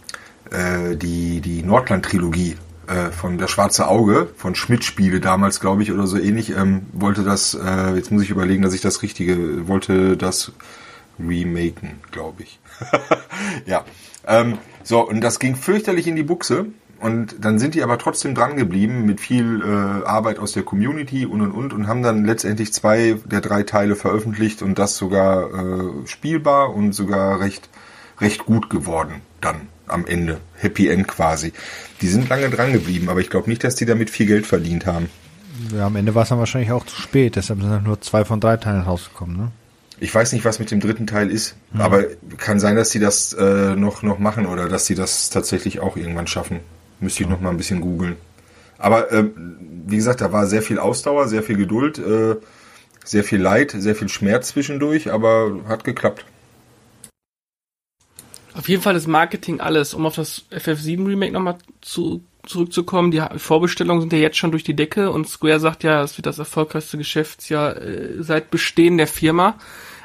[0.51, 2.57] äh, die, die Nordland-Trilogie
[2.89, 7.23] äh, von Der Schwarze Auge, von Schmidt-Spiele damals, glaube ich, oder so ähnlich, ähm, wollte
[7.23, 10.53] das, äh, jetzt muss ich überlegen, dass ich das Richtige, wollte das
[11.19, 12.61] remaken, glaube ich.
[13.67, 13.85] ja.
[14.27, 16.67] Ähm, so, und das ging fürchterlich in die Buchse.
[17.01, 21.27] Und dann sind die aber trotzdem dran geblieben mit viel äh, Arbeit aus der Community
[21.27, 25.49] und und und und haben dann letztendlich zwei der drei Teile veröffentlicht und das sogar
[25.55, 27.69] äh, spielbar und sogar recht
[28.21, 30.39] recht gut geworden dann am Ende.
[30.57, 31.53] Happy End quasi.
[32.01, 34.87] Die sind lange dran geblieben, aber ich glaube nicht, dass die damit viel Geld verdient
[34.87, 35.09] haben.
[35.75, 38.25] Ja, am Ende war es dann wahrscheinlich auch zu spät, deshalb sind dann nur zwei
[38.25, 39.51] von drei Teilen rausgekommen, ne?
[40.01, 41.81] Ich weiß nicht, was mit dem dritten Teil ist, mhm.
[41.81, 42.05] aber
[42.37, 45.97] kann sein, dass die das äh, noch, noch machen oder dass sie das tatsächlich auch
[45.97, 46.61] irgendwann schaffen.
[47.01, 47.35] Müsste ich mhm.
[47.35, 48.17] noch mal ein bisschen googeln.
[48.79, 49.25] Aber äh,
[49.87, 52.37] wie gesagt, da war sehr viel Ausdauer, sehr viel Geduld, äh,
[53.05, 56.25] sehr viel Leid, sehr viel Schmerz zwischendurch, aber hat geklappt.
[58.59, 63.13] Auf jeden Fall ist Marketing alles, um auf das FF7 Remake nochmal zu, zurückzukommen.
[63.13, 66.27] Die Vorbestellungen sind ja jetzt schon durch die Decke und Square sagt ja, es wird
[66.27, 69.55] das erfolgreichste Geschäftsjahr äh, seit Bestehen der Firma.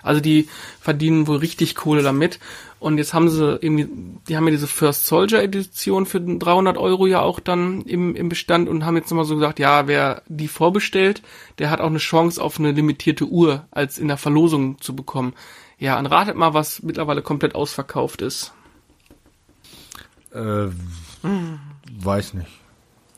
[0.04, 0.48] Also die
[0.80, 2.40] verdienen wohl richtig Kohle damit.
[2.78, 3.88] Und jetzt haben sie irgendwie,
[4.28, 8.30] die haben ja diese First Soldier Edition für 300 Euro ja auch dann im, im
[8.30, 11.24] Bestand und haben jetzt nochmal so gesagt, ja, wer die vorbestellt,
[11.58, 15.34] der hat auch eine Chance auf eine limitierte Uhr als in der Verlosung zu bekommen.
[15.84, 18.54] Ja, und ratet mal, was mittlerweile komplett ausverkauft ist.
[20.34, 20.68] Äh,
[21.22, 21.60] hm.
[22.00, 22.48] Weiß nicht.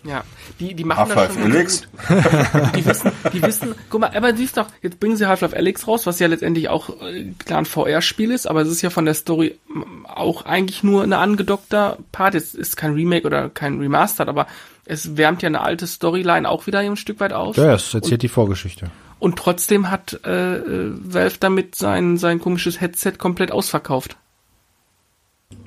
[0.03, 0.23] Ja,
[0.59, 1.83] die, die machen das schon Alex.
[1.83, 2.75] gut.
[2.75, 6.07] Die wissen, die wissen, guck mal, aber siehst doch, jetzt bringen sie Half-Life Alex raus,
[6.07, 9.13] was ja letztendlich auch äh, klar ein VR-Spiel ist, aber es ist ja von der
[9.13, 12.33] Story mm, auch eigentlich nur eine angedockter Part.
[12.33, 14.47] Es ist kein Remake oder kein Remastered, aber
[14.85, 17.57] es wärmt ja eine alte Storyline auch wieder ein Stück weit auf.
[17.57, 18.89] Ja, es erzählt und, die Vorgeschichte.
[19.19, 24.17] Und trotzdem hat äh, äh, Valve damit sein, sein komisches Headset komplett ausverkauft.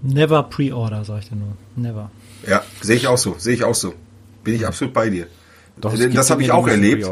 [0.02, 1.56] Never Pre-Order, sag ich dir nur.
[1.76, 2.10] Never.
[2.46, 3.94] Ja, sehe ich auch so, sehe ich auch so.
[4.44, 5.26] Bin ich absolut bei dir.
[5.80, 7.08] Doch, das habe ich auch erlebt.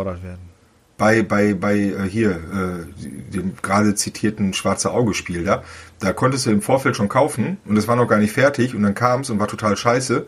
[0.99, 5.63] Bei, bei, bei äh, hier, äh, dem gerade zitierten Schwarze Auge-Spiel da.
[5.99, 8.83] Da konntest du im Vorfeld schon kaufen und es war noch gar nicht fertig und
[8.83, 10.27] dann kam es und war total scheiße.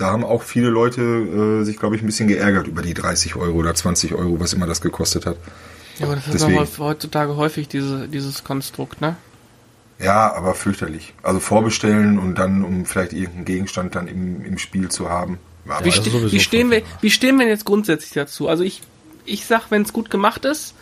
[0.00, 3.36] Da haben auch viele Leute äh, sich, glaube ich, ein bisschen geärgert über die 30
[3.36, 5.36] Euro oder 20 Euro, was immer das gekostet hat.
[5.98, 6.62] Ja, aber das Deswegen.
[6.62, 9.16] ist heutzutage häufig diese, dieses Konstrukt, ne?
[9.98, 11.12] Ja, aber fürchterlich.
[11.22, 15.38] Also vorbestellen und dann, um vielleicht irgendeinen Gegenstand dann im, im Spiel zu haben.
[15.82, 18.48] Wie, ste wie, stehen wir, wie stehen wir jetzt grundsätzlich dazu?
[18.48, 18.80] Also ich,
[19.26, 20.74] ich sag, wenn es gut gemacht ist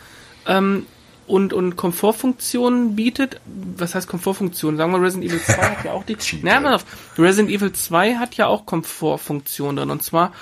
[0.47, 0.87] ähm,
[1.29, 3.41] und, und Komfortfunktionen bietet,
[3.77, 4.79] was heißt Komfortfunktionen?
[4.79, 6.17] Sagen wir, Resident Evil 2 hat ja auch die.
[6.43, 6.85] Nein, auf,
[7.19, 9.91] Resident Evil 2 hat ja auch Komfortfunktionen drin.
[9.91, 10.33] Und zwar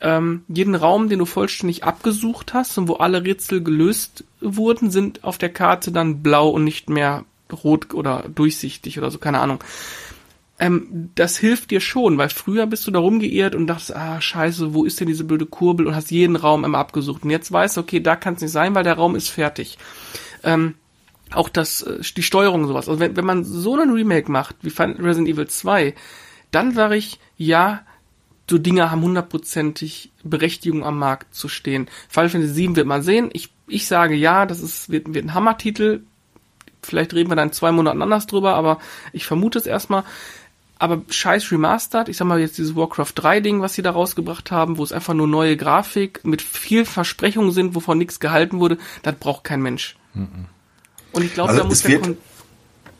[0.00, 5.24] ähm, jeden Raum, den du vollständig abgesucht hast und wo alle Rätsel gelöst wurden, sind
[5.24, 9.62] auf der Karte dann blau und nicht mehr rot oder durchsichtig oder so, keine Ahnung
[10.58, 14.72] ähm, das hilft dir schon, weil früher bist du da rumgeirrt und dachtest, ah, scheiße,
[14.72, 17.24] wo ist denn diese blöde Kurbel und hast jeden Raum immer abgesucht.
[17.24, 19.76] Und jetzt weißt du, okay, da kann es nicht sein, weil der Raum ist fertig.
[20.46, 20.74] Ähm,
[21.32, 22.88] auch das, äh, die Steuerung und sowas.
[22.88, 25.94] Also wenn, wenn man so einen Remake macht, wie Resident Evil 2,
[26.50, 27.82] dann war ich, ja,
[28.48, 31.88] so Dinge haben hundertprozentig Berechtigung am Markt zu stehen.
[32.08, 33.30] Final Fantasy 7 wird man sehen.
[33.32, 36.04] Ich, ich sage ja, das ist, wird, wird ein Hammertitel.
[36.82, 38.78] Vielleicht reden wir dann zwei Monaten anders drüber, aber
[39.12, 40.04] ich vermute es erstmal
[40.78, 44.50] aber scheiß remastered, ich sag mal jetzt dieses Warcraft 3 Ding, was sie da rausgebracht
[44.50, 48.76] haben, wo es einfach nur neue Grafik mit viel Versprechungen sind, wovon nichts gehalten wurde,
[49.02, 49.96] das braucht kein Mensch.
[51.12, 52.16] Und ich glaube, also da muss der wird,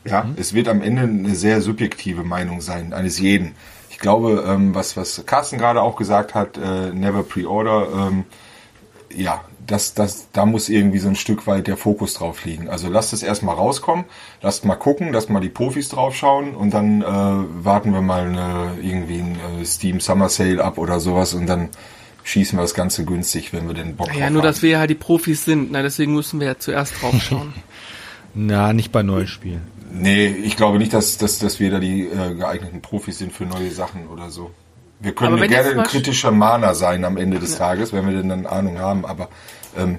[0.05, 0.35] Ja, mhm.
[0.37, 3.55] es wird am Ende eine sehr subjektive Meinung sein, eines jeden.
[3.89, 8.25] Ich glaube, ähm, was, was Carsten gerade auch gesagt hat, äh, never pre-order, ähm,
[9.15, 12.69] ja, das, das, da muss irgendwie so ein Stück weit der Fokus drauf liegen.
[12.69, 14.05] Also lasst es erstmal rauskommen,
[14.41, 18.77] lasst mal gucken, lasst mal die Profis draufschauen und dann äh, warten wir mal eine,
[18.81, 21.69] irgendwie ein äh, Steam Summer Sale ab oder sowas und dann
[22.27, 24.47] schießen wir das Ganze günstig, wenn wir den Bock ja, Ja, nur, haben.
[24.47, 25.81] dass wir ja halt die Profis sind, ne?
[25.81, 27.53] deswegen müssen wir ja zuerst draufschauen.
[28.33, 29.61] Na, nicht bei neuen Spielen.
[29.91, 33.45] Nee, ich glaube nicht, dass, dass, dass wir da die äh, geeigneten Profis sind für
[33.45, 34.51] neue Sachen oder so.
[34.99, 37.59] Wir können gerne ein kritischer Mahner sein am Ende des ja.
[37.59, 39.29] Tages, wenn wir denn dann Ahnung haben, aber
[39.77, 39.97] ähm,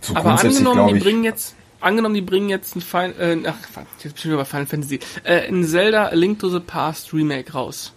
[0.00, 3.56] so aber angenommen, die bringen jetzt, angenommen, die bringen jetzt ein Final, äh, ach,
[4.02, 7.92] jetzt ich über Final Fantasy, äh, ein Zelda A Link to the Past Remake raus.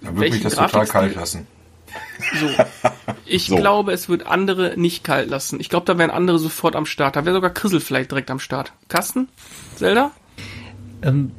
[0.00, 1.46] Da würde mich das total kalt lassen.
[2.40, 2.48] So.
[3.30, 3.56] Ich so.
[3.56, 5.60] glaube, es wird andere nicht kalt lassen.
[5.60, 7.14] Ich glaube, da wären andere sofort am Start.
[7.14, 8.72] Da wäre sogar Krissel vielleicht direkt am Start.
[8.88, 9.28] Kasten?
[9.76, 10.12] Zelda?
[11.02, 11.30] Ähm,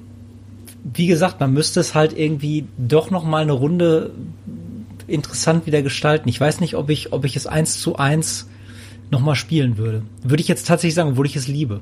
[0.83, 4.11] wie gesagt, man müsste es halt irgendwie doch noch mal eine Runde
[5.07, 6.29] interessant wieder gestalten.
[6.29, 8.47] Ich weiß nicht, ob ich, ob ich es eins zu eins
[9.09, 10.03] nochmal spielen würde.
[10.21, 11.81] Würde ich jetzt tatsächlich sagen, obwohl ich es liebe.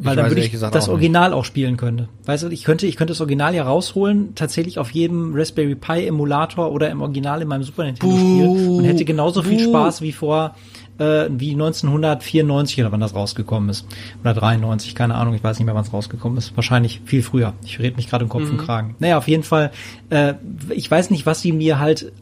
[0.00, 2.08] Weil ich dann würde ich das Original auch spielen könnte.
[2.24, 6.06] Weißt du, ich könnte, ich könnte das Original ja rausholen, tatsächlich auf jedem Raspberry Pi
[6.06, 10.12] Emulator oder im Original in meinem Super Nintendo Spiel und hätte genauso viel Spaß wie
[10.12, 10.54] vor,
[10.98, 13.86] äh, wie 1994 oder wann das rausgekommen ist.
[14.22, 16.54] Oder 93, keine Ahnung, ich weiß nicht mehr, wann es rausgekommen ist.
[16.54, 17.54] Wahrscheinlich viel früher.
[17.64, 18.50] Ich rede mich gerade im Kopf mhm.
[18.50, 18.94] und Kragen.
[19.00, 19.72] Naja, auf jeden Fall,
[20.10, 20.34] äh,
[20.70, 22.12] ich weiß nicht, was sie mir halt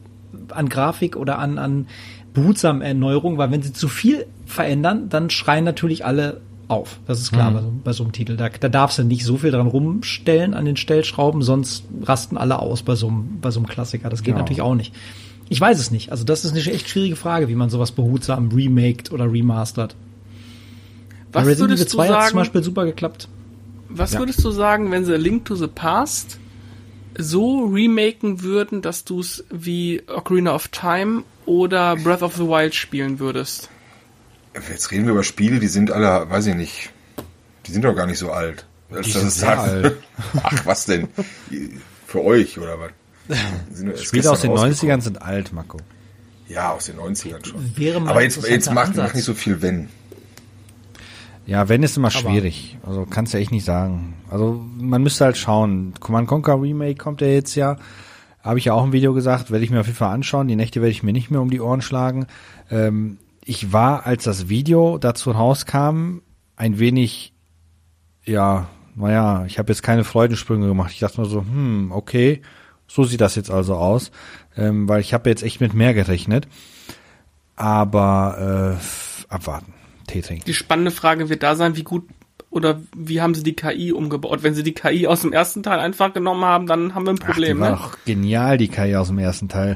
[0.49, 1.87] an Grafik oder an, an
[2.33, 6.99] behutsamen Erneuerung, weil wenn sie zu viel verändern, dann schreien natürlich alle auf.
[7.07, 7.55] Das ist klar mhm.
[7.55, 8.37] bei, so, bei, so, einem Titel.
[8.37, 12.59] Da, da darfst du nicht so viel dran rumstellen an den Stellschrauben, sonst rasten alle
[12.59, 14.09] aus bei so einem, bei so einem Klassiker.
[14.09, 14.39] Das geht ja.
[14.39, 14.93] natürlich auch nicht.
[15.49, 16.11] Ich weiß es nicht.
[16.11, 19.95] Also das ist eine echt schwierige Frage, wie man sowas behutsam remaked oder remastert.
[21.31, 23.29] Was bei Resident Evil 2 hat zum Beispiel super geklappt.
[23.89, 24.19] Was ja.
[24.19, 26.39] würdest du sagen, wenn sie Link to the Past
[27.17, 32.75] so remaken würden, dass du es wie Ocarina of Time oder Breath of the Wild
[32.75, 33.69] spielen würdest?
[34.69, 36.89] Jetzt reden wir über Spiele, die sind alle, weiß ich nicht,
[37.65, 38.65] die sind doch gar nicht so alt.
[38.89, 39.97] Die sind sehr alt.
[40.43, 41.09] Ach, was denn?
[42.05, 42.91] Für euch oder was?
[44.03, 45.77] Spiele aus den 90ern sind alt, Marco.
[46.47, 47.77] Ja, aus den 90ern schon.
[47.77, 49.89] Wäre Aber jetzt, jetzt macht, macht nicht so viel wenn.
[51.45, 52.77] Ja, wenn ist immer schwierig.
[52.85, 54.15] Also kannst du echt nicht sagen.
[54.29, 55.93] Also man müsste halt schauen.
[55.99, 57.77] Command Conquer Remake kommt ja jetzt ja.
[58.41, 60.47] Habe ich ja auch im Video gesagt, werde ich mir auf jeden Fall anschauen.
[60.47, 62.27] Die Nächte werde ich mir nicht mehr um die Ohren schlagen.
[62.71, 63.17] Ähm,
[63.47, 66.19] ich war, als das Video dazu rauskam,
[66.57, 67.33] ein wenig,
[68.25, 70.91] ja, naja, ich habe jetzt keine Freudensprünge gemacht.
[70.91, 72.41] Ich dachte nur so, hm, okay.
[72.87, 74.11] So sieht das jetzt also aus,
[74.55, 76.47] ähm, weil ich habe jetzt echt mit mehr gerechnet.
[77.55, 79.73] Aber äh, abwarten.
[80.07, 80.45] Tee trinken.
[80.45, 82.07] Die spannende Frage wird da sein, wie gut
[82.49, 84.41] oder wie haben sie die KI umgebaut?
[84.41, 87.17] Wenn sie die KI aus dem ersten Teil einfach genommen haben, dann haben wir ein
[87.17, 87.61] Problem.
[87.61, 87.77] Ach, die war ne?
[87.77, 89.75] doch genial, die KI aus dem ersten Teil.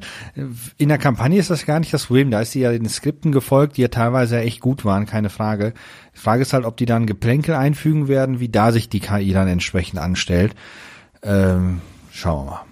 [0.77, 2.31] In der Kampagne ist das gar nicht das Problem.
[2.31, 5.73] Da ist sie ja den Skripten gefolgt, die ja teilweise echt gut waren, keine Frage.
[6.15, 9.33] Die Frage ist halt, ob die dann Geplänkel einfügen werden, wie da sich die KI
[9.33, 10.55] dann entsprechend anstellt.
[11.23, 12.65] Ähm, schauen wir mal.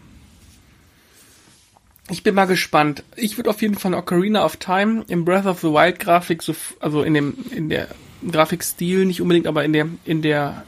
[2.10, 3.04] Ich bin mal gespannt.
[3.16, 6.56] Ich würde auf jeden Fall Ocarina of Time im Breath of the Wild Grafik, so,
[6.80, 7.89] also in dem, in der
[8.30, 10.63] Grafikstil nicht unbedingt, aber in der, in der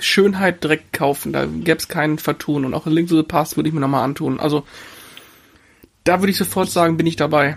[0.00, 1.32] Schönheit direkt kaufen.
[1.32, 2.64] Da gäbe es keinen Vertun.
[2.64, 4.40] Und auch Link to the Past würde ich mir nochmal antun.
[4.40, 4.64] Also,
[6.04, 7.56] da würde ich sofort sagen, bin ich dabei.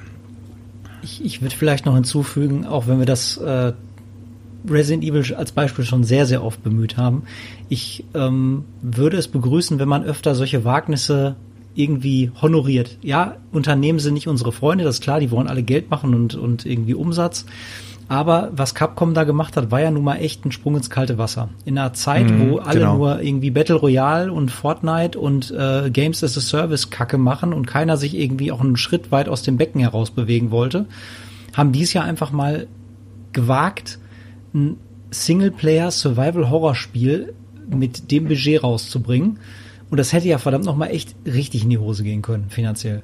[1.02, 3.74] Ich, ich würde vielleicht noch hinzufügen, auch wenn wir das äh,
[4.68, 7.24] Resident Evil als Beispiel schon sehr, sehr oft bemüht haben,
[7.70, 11.36] ich ähm, würde es begrüßen, wenn man öfter solche Wagnisse
[11.76, 12.98] irgendwie honoriert.
[13.02, 16.36] Ja, Unternehmen sind nicht unsere Freunde, das ist klar, die wollen alle Geld machen und,
[16.36, 17.46] und irgendwie Umsatz.
[18.08, 21.18] Aber was Capcom da gemacht hat, war ja nun mal echt ein Sprung ins kalte
[21.18, 21.50] Wasser.
[21.66, 22.98] In einer Zeit, Mhm, wo alle genau.
[22.98, 27.66] nur irgendwie Battle Royale und Fortnite und äh, Games as a Service Kacke machen und
[27.66, 30.86] keiner sich irgendwie auch einen Schritt weit aus dem Becken heraus bewegen wollte,
[31.54, 32.68] haben dies ja einfach mal
[33.34, 33.98] gewagt,
[34.54, 34.78] ein
[35.10, 37.34] Singleplayer-Survival-Horror-Spiel
[37.70, 39.40] mit dem Budget rauszubringen.
[39.90, 43.02] Und das hätte ja verdammt nochmal echt richtig in die Hose gehen können, finanziell.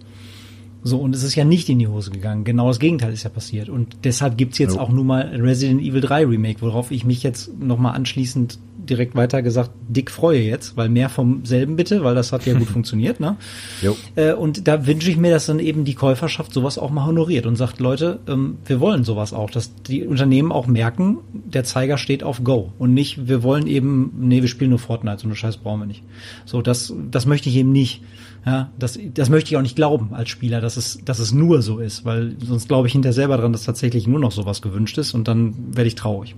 [0.83, 2.43] So, und es ist ja nicht in die Hose gegangen.
[2.43, 3.69] Genau das Gegenteil ist ja passiert.
[3.69, 4.81] Und deshalb gibt's jetzt Jo.
[4.81, 8.57] auch nun mal Resident Evil 3 Remake, worauf ich mich jetzt nochmal anschließend
[8.89, 12.57] direkt weiter gesagt dick freue jetzt, weil mehr vom selben bitte, weil das hat ja
[12.57, 13.37] gut funktioniert, ne?
[13.81, 13.95] Jo.
[14.15, 17.45] Äh, und da wünsche ich mir, dass dann eben die Käuferschaft sowas auch mal honoriert
[17.45, 21.97] und sagt, Leute, ähm, wir wollen sowas auch, dass die Unternehmen auch merken, der Zeiger
[21.99, 25.35] steht auf Go und nicht, wir wollen eben, nee, wir spielen nur Fortnite, so eine
[25.35, 26.03] Scheiß brauchen wir nicht.
[26.45, 28.01] So, das, das möchte ich eben nicht.
[28.45, 31.61] Ja, das, das möchte ich auch nicht glauben als Spieler, dass es, dass es nur
[31.61, 34.97] so ist, weil sonst glaube ich hinterher selber dran, dass tatsächlich nur noch sowas gewünscht
[34.97, 36.35] ist und dann werde ich traurig.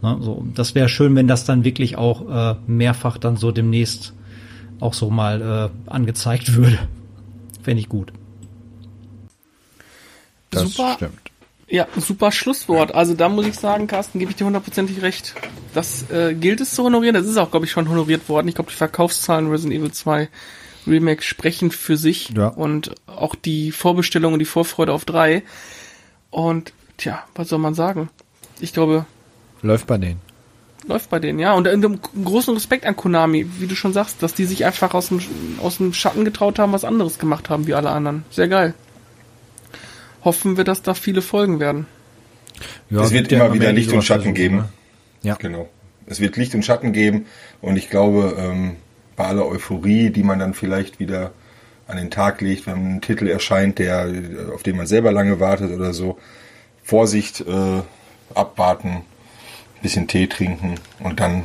[0.00, 4.14] Ne, so, das wäre schön, wenn das dann wirklich auch äh, mehrfach dann so demnächst
[4.78, 6.78] auch so mal äh, angezeigt würde.
[7.62, 8.12] Fände ich gut.
[10.50, 10.94] Das Super.
[10.94, 11.20] stimmt.
[11.72, 12.92] Ja, super Schlusswort.
[12.96, 15.34] Also da muss ich sagen, Carsten, gebe ich dir hundertprozentig recht.
[15.72, 17.14] Das äh, gilt es zu honorieren.
[17.14, 18.48] Das ist auch, glaube ich, schon honoriert worden.
[18.48, 20.28] Ich glaube, die Verkaufszahlen Resident Evil 2
[20.90, 22.30] Remake sprechen für sich.
[22.36, 22.48] Ja.
[22.48, 25.42] Und auch die Vorbestellung und die Vorfreude auf 3.
[26.30, 28.10] Und tja, was soll man sagen?
[28.60, 29.06] Ich glaube,
[29.62, 30.20] Läuft bei denen.
[30.86, 31.52] läuft bei denen, ja.
[31.54, 35.08] Und einen großen Respekt an Konami, wie du schon sagst, dass die sich einfach aus
[35.08, 35.20] dem,
[35.62, 38.24] aus dem Schatten getraut haben, was anderes gemacht haben wie alle anderen.
[38.30, 38.74] Sehr geil.
[40.24, 41.86] Hoffen wir, dass da viele Folgen werden.
[42.90, 44.56] Ja, es wird immer wieder Licht und Schatten geben.
[44.56, 44.68] ne?
[45.22, 45.34] Ja.
[45.36, 45.68] Genau.
[46.06, 47.26] Es wird Licht und Schatten geben
[47.60, 48.76] und ich glaube, ähm,
[49.20, 51.32] bei aller Euphorie, die man dann vielleicht wieder
[51.86, 54.08] an den Tag legt, wenn ein Titel erscheint, der,
[54.54, 56.18] auf den man selber lange wartet oder so,
[56.82, 57.82] Vorsicht, äh,
[58.34, 59.02] abwarten,
[59.82, 61.44] bisschen Tee trinken und dann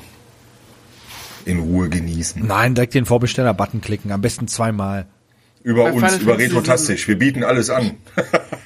[1.44, 2.48] in Ruhe genießen.
[2.48, 5.06] Nein, direkt den Vorbesteller-Button klicken, am besten zweimal.
[5.62, 7.08] Über Bei uns, Final über Retrotastisch.
[7.10, 7.98] Wir bieten alles an.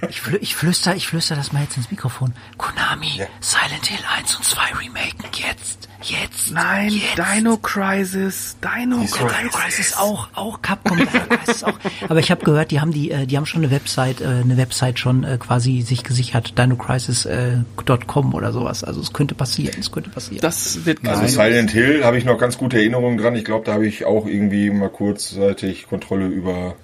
[0.09, 2.33] Ich, flü ich flüster, ich flüster das mal jetzt ins Mikrofon.
[2.57, 3.25] Konami, Ja.
[3.39, 5.89] Silent Hill 1 und 2 remaken jetzt.
[6.01, 6.51] Jetzt.
[6.51, 7.17] Nein, jetzt.
[7.17, 9.17] Dino Crisis, Dino Wieso?
[9.17, 11.77] Dino Crisis auch, auch Capcom Dino Crisis auch.
[12.09, 14.57] Aber ich habe gehört, die haben die, äh, die haben schon eine Website, äh, eine
[14.57, 18.83] Website schon äh, quasi sich gesichert, dinocrisis.com oder sowas.
[18.83, 20.41] Also es könnte passieren, es könnte passieren.
[20.41, 21.27] Das wird Also.
[21.27, 23.35] Silent Hill habe ich noch ganz gute Erinnerungen dran.
[23.35, 26.75] Ich glaube, da habe ich auch irgendwie mal kurzzeitig Kontrolle über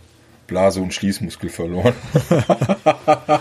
[0.47, 1.93] Blase und Schließmuskel verloren.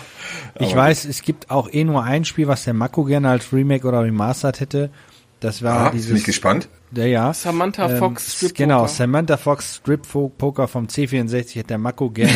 [0.60, 3.86] Ich weiß, es gibt auch eh nur ein Spiel, was der Mako gerne als Remake
[3.86, 4.90] oder Remastered hätte.
[5.40, 6.08] Das war Ah, dieses.
[6.08, 6.68] bin ich gespannt.
[6.90, 7.32] Der, ja.
[7.34, 8.88] Samantha Ähm, Fox Strip Genau, Poker.
[8.88, 10.02] Samantha Fox Strip
[10.38, 12.32] Poker vom C64 hätte der Mako gerne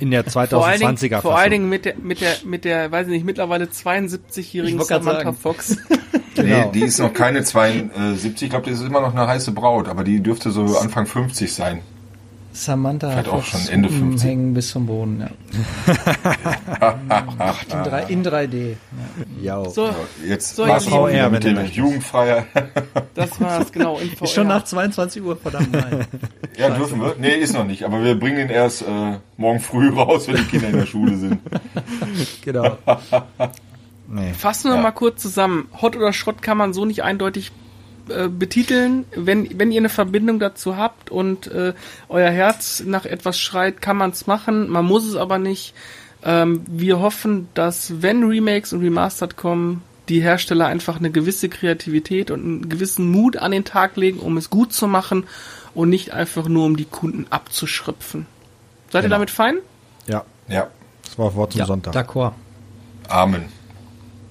[0.00, 2.90] in der Vor allen, 2020er Dingen, vor allen Dingen mit der, mit der, mit der,
[2.90, 5.36] weiß ich nicht, mittlerweile 72-jährigen Ich wollt grad Samantha sagen.
[5.36, 5.76] Fox.
[6.34, 6.64] Genau.
[6.64, 8.44] Nee, die ist noch keine 72.
[8.44, 11.52] Ich glaube, das ist immer noch eine heiße Braut, aber die dürfte so Anfang 50
[11.52, 11.80] sein.
[12.52, 14.28] Samantha Vielleicht auch schon Ende Hupen 50.
[14.30, 15.28] hängen bis zum Boden, ja.
[17.72, 18.76] in, drei, in 3D.
[19.40, 19.62] Ja.
[19.62, 19.70] Ja.
[19.70, 19.90] So,
[20.26, 21.64] Jetzt So, war's auch VR, mit dem.
[21.64, 22.46] Jugendfreier.
[23.14, 23.98] das war's, genau.
[23.98, 26.06] In Ist schon nach 22 Uhr, verdammt nein.
[26.56, 27.14] ja, dürfen wir?
[27.18, 27.84] Nee, ist noch nicht.
[27.84, 31.16] Aber wir bringen den erst äh, morgen früh raus, wenn die Kinder in der Schule
[31.16, 31.38] sind.
[32.44, 32.76] Genau.
[34.08, 34.32] Nee.
[34.34, 34.82] Fassen wir Ja.
[34.82, 35.68] mal kurz zusammen.
[35.80, 37.50] Hot oder Schrott kann man so nicht eindeutig
[38.08, 39.04] äh, betiteln.
[39.14, 41.72] Wenn, wenn ihr eine Verbindung dazu habt und äh,
[42.08, 44.68] euer Herz nach etwas schreit, kann man es machen.
[44.68, 45.74] Man muss es aber nicht.
[46.24, 52.30] Ähm, wir hoffen, dass wenn Remakes und Remastered kommen, die Hersteller einfach eine gewisse Kreativität
[52.30, 55.24] und einen gewissen Mut an den Tag legen, um es gut zu machen
[55.74, 58.26] und nicht einfach nur um die Kunden abzuschröpfen.
[58.90, 59.16] Seid ihr Genau.
[59.16, 59.56] damit fein?
[60.06, 60.68] Ja, Ja.
[61.04, 61.94] das war Wort zum Ja, Sonntag.
[61.94, 62.32] d'accord.
[63.08, 63.44] Amen.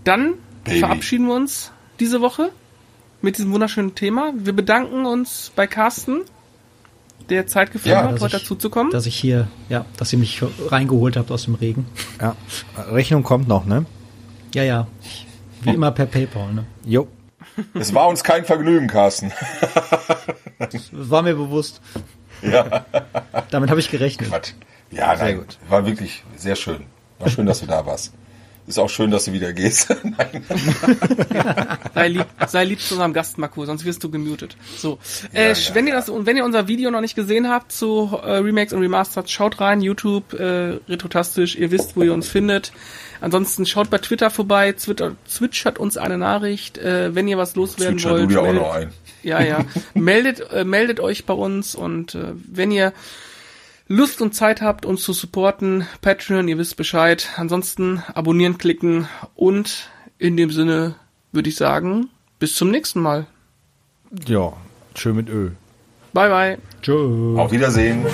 [0.03, 0.79] Dann Baby.
[0.79, 2.49] verabschieden wir uns diese Woche
[3.21, 4.33] mit diesem wunderschönen Thema.
[4.35, 6.21] Wir bedanken uns bei Carsten,
[7.29, 8.91] der Zeit gefunden Ja, hat, heute ich- dazu zu kommen.
[8.91, 11.85] Dass ich hier, ja, dass ihr mich reingeholt habt aus dem Regen.
[12.19, 12.35] Ja.
[12.91, 13.85] Rechnung kommt noch, ne?
[14.53, 14.87] Ja, ja.
[15.61, 16.65] Wie immer per PayPal, ne?
[16.85, 17.07] Jo.
[17.73, 19.31] Es war uns kein Vergnügen, Carsten.
[20.59, 21.81] Das war mir bewusst.
[22.41, 22.85] ja,
[23.51, 24.29] Damit habe ich gerechnet.
[24.29, 24.53] Quatsch.
[24.89, 25.57] Ja, nein, gut.
[25.69, 26.83] war wirklich sehr schön.
[27.19, 28.13] War schön, dass du da warst.
[28.67, 29.89] Ist auch schön, dass du wieder gehst.
[30.03, 30.45] nein.
[31.93, 34.55] Sei lieb, sei lieb zu unserem Gast, Marco, sonst wirst du gemutet.
[34.77, 34.97] So,
[35.33, 38.17] äh, ja, wenn ihr das und wenn ihr unser Video noch nicht gesehen habt zu
[38.23, 42.71] äh, Remakes und Remasters, schaut rein, YouTube, äh, Retrotastisch, ihr wisst, wo ihr uns findet.
[43.19, 47.99] Ansonsten schaut bei Twitter vorbei, Twitter, zwitschert uns eine Nachricht, äh, wenn ihr was loswerden
[47.99, 48.23] Zwitscher wollt.
[48.23, 48.89] du dir auch meldet- noch ein.
[49.23, 49.65] Ja, ja.
[49.93, 52.93] meldet, äh, meldet euch bei uns und äh, wenn ihr
[53.91, 57.27] Lust und Zeit habt, uns zu supporten, Patreon, ihr wisst Bescheid.
[57.35, 60.95] Ansonsten abonnieren klicken und in dem Sinne
[61.33, 63.27] würde ich sagen, bis zum nächsten Mal.
[64.25, 64.53] Ja,
[64.95, 65.51] schön mit Ö.
[66.13, 66.57] Bye bye.
[66.81, 67.37] Tschö.
[67.37, 68.05] Auf Wiedersehen.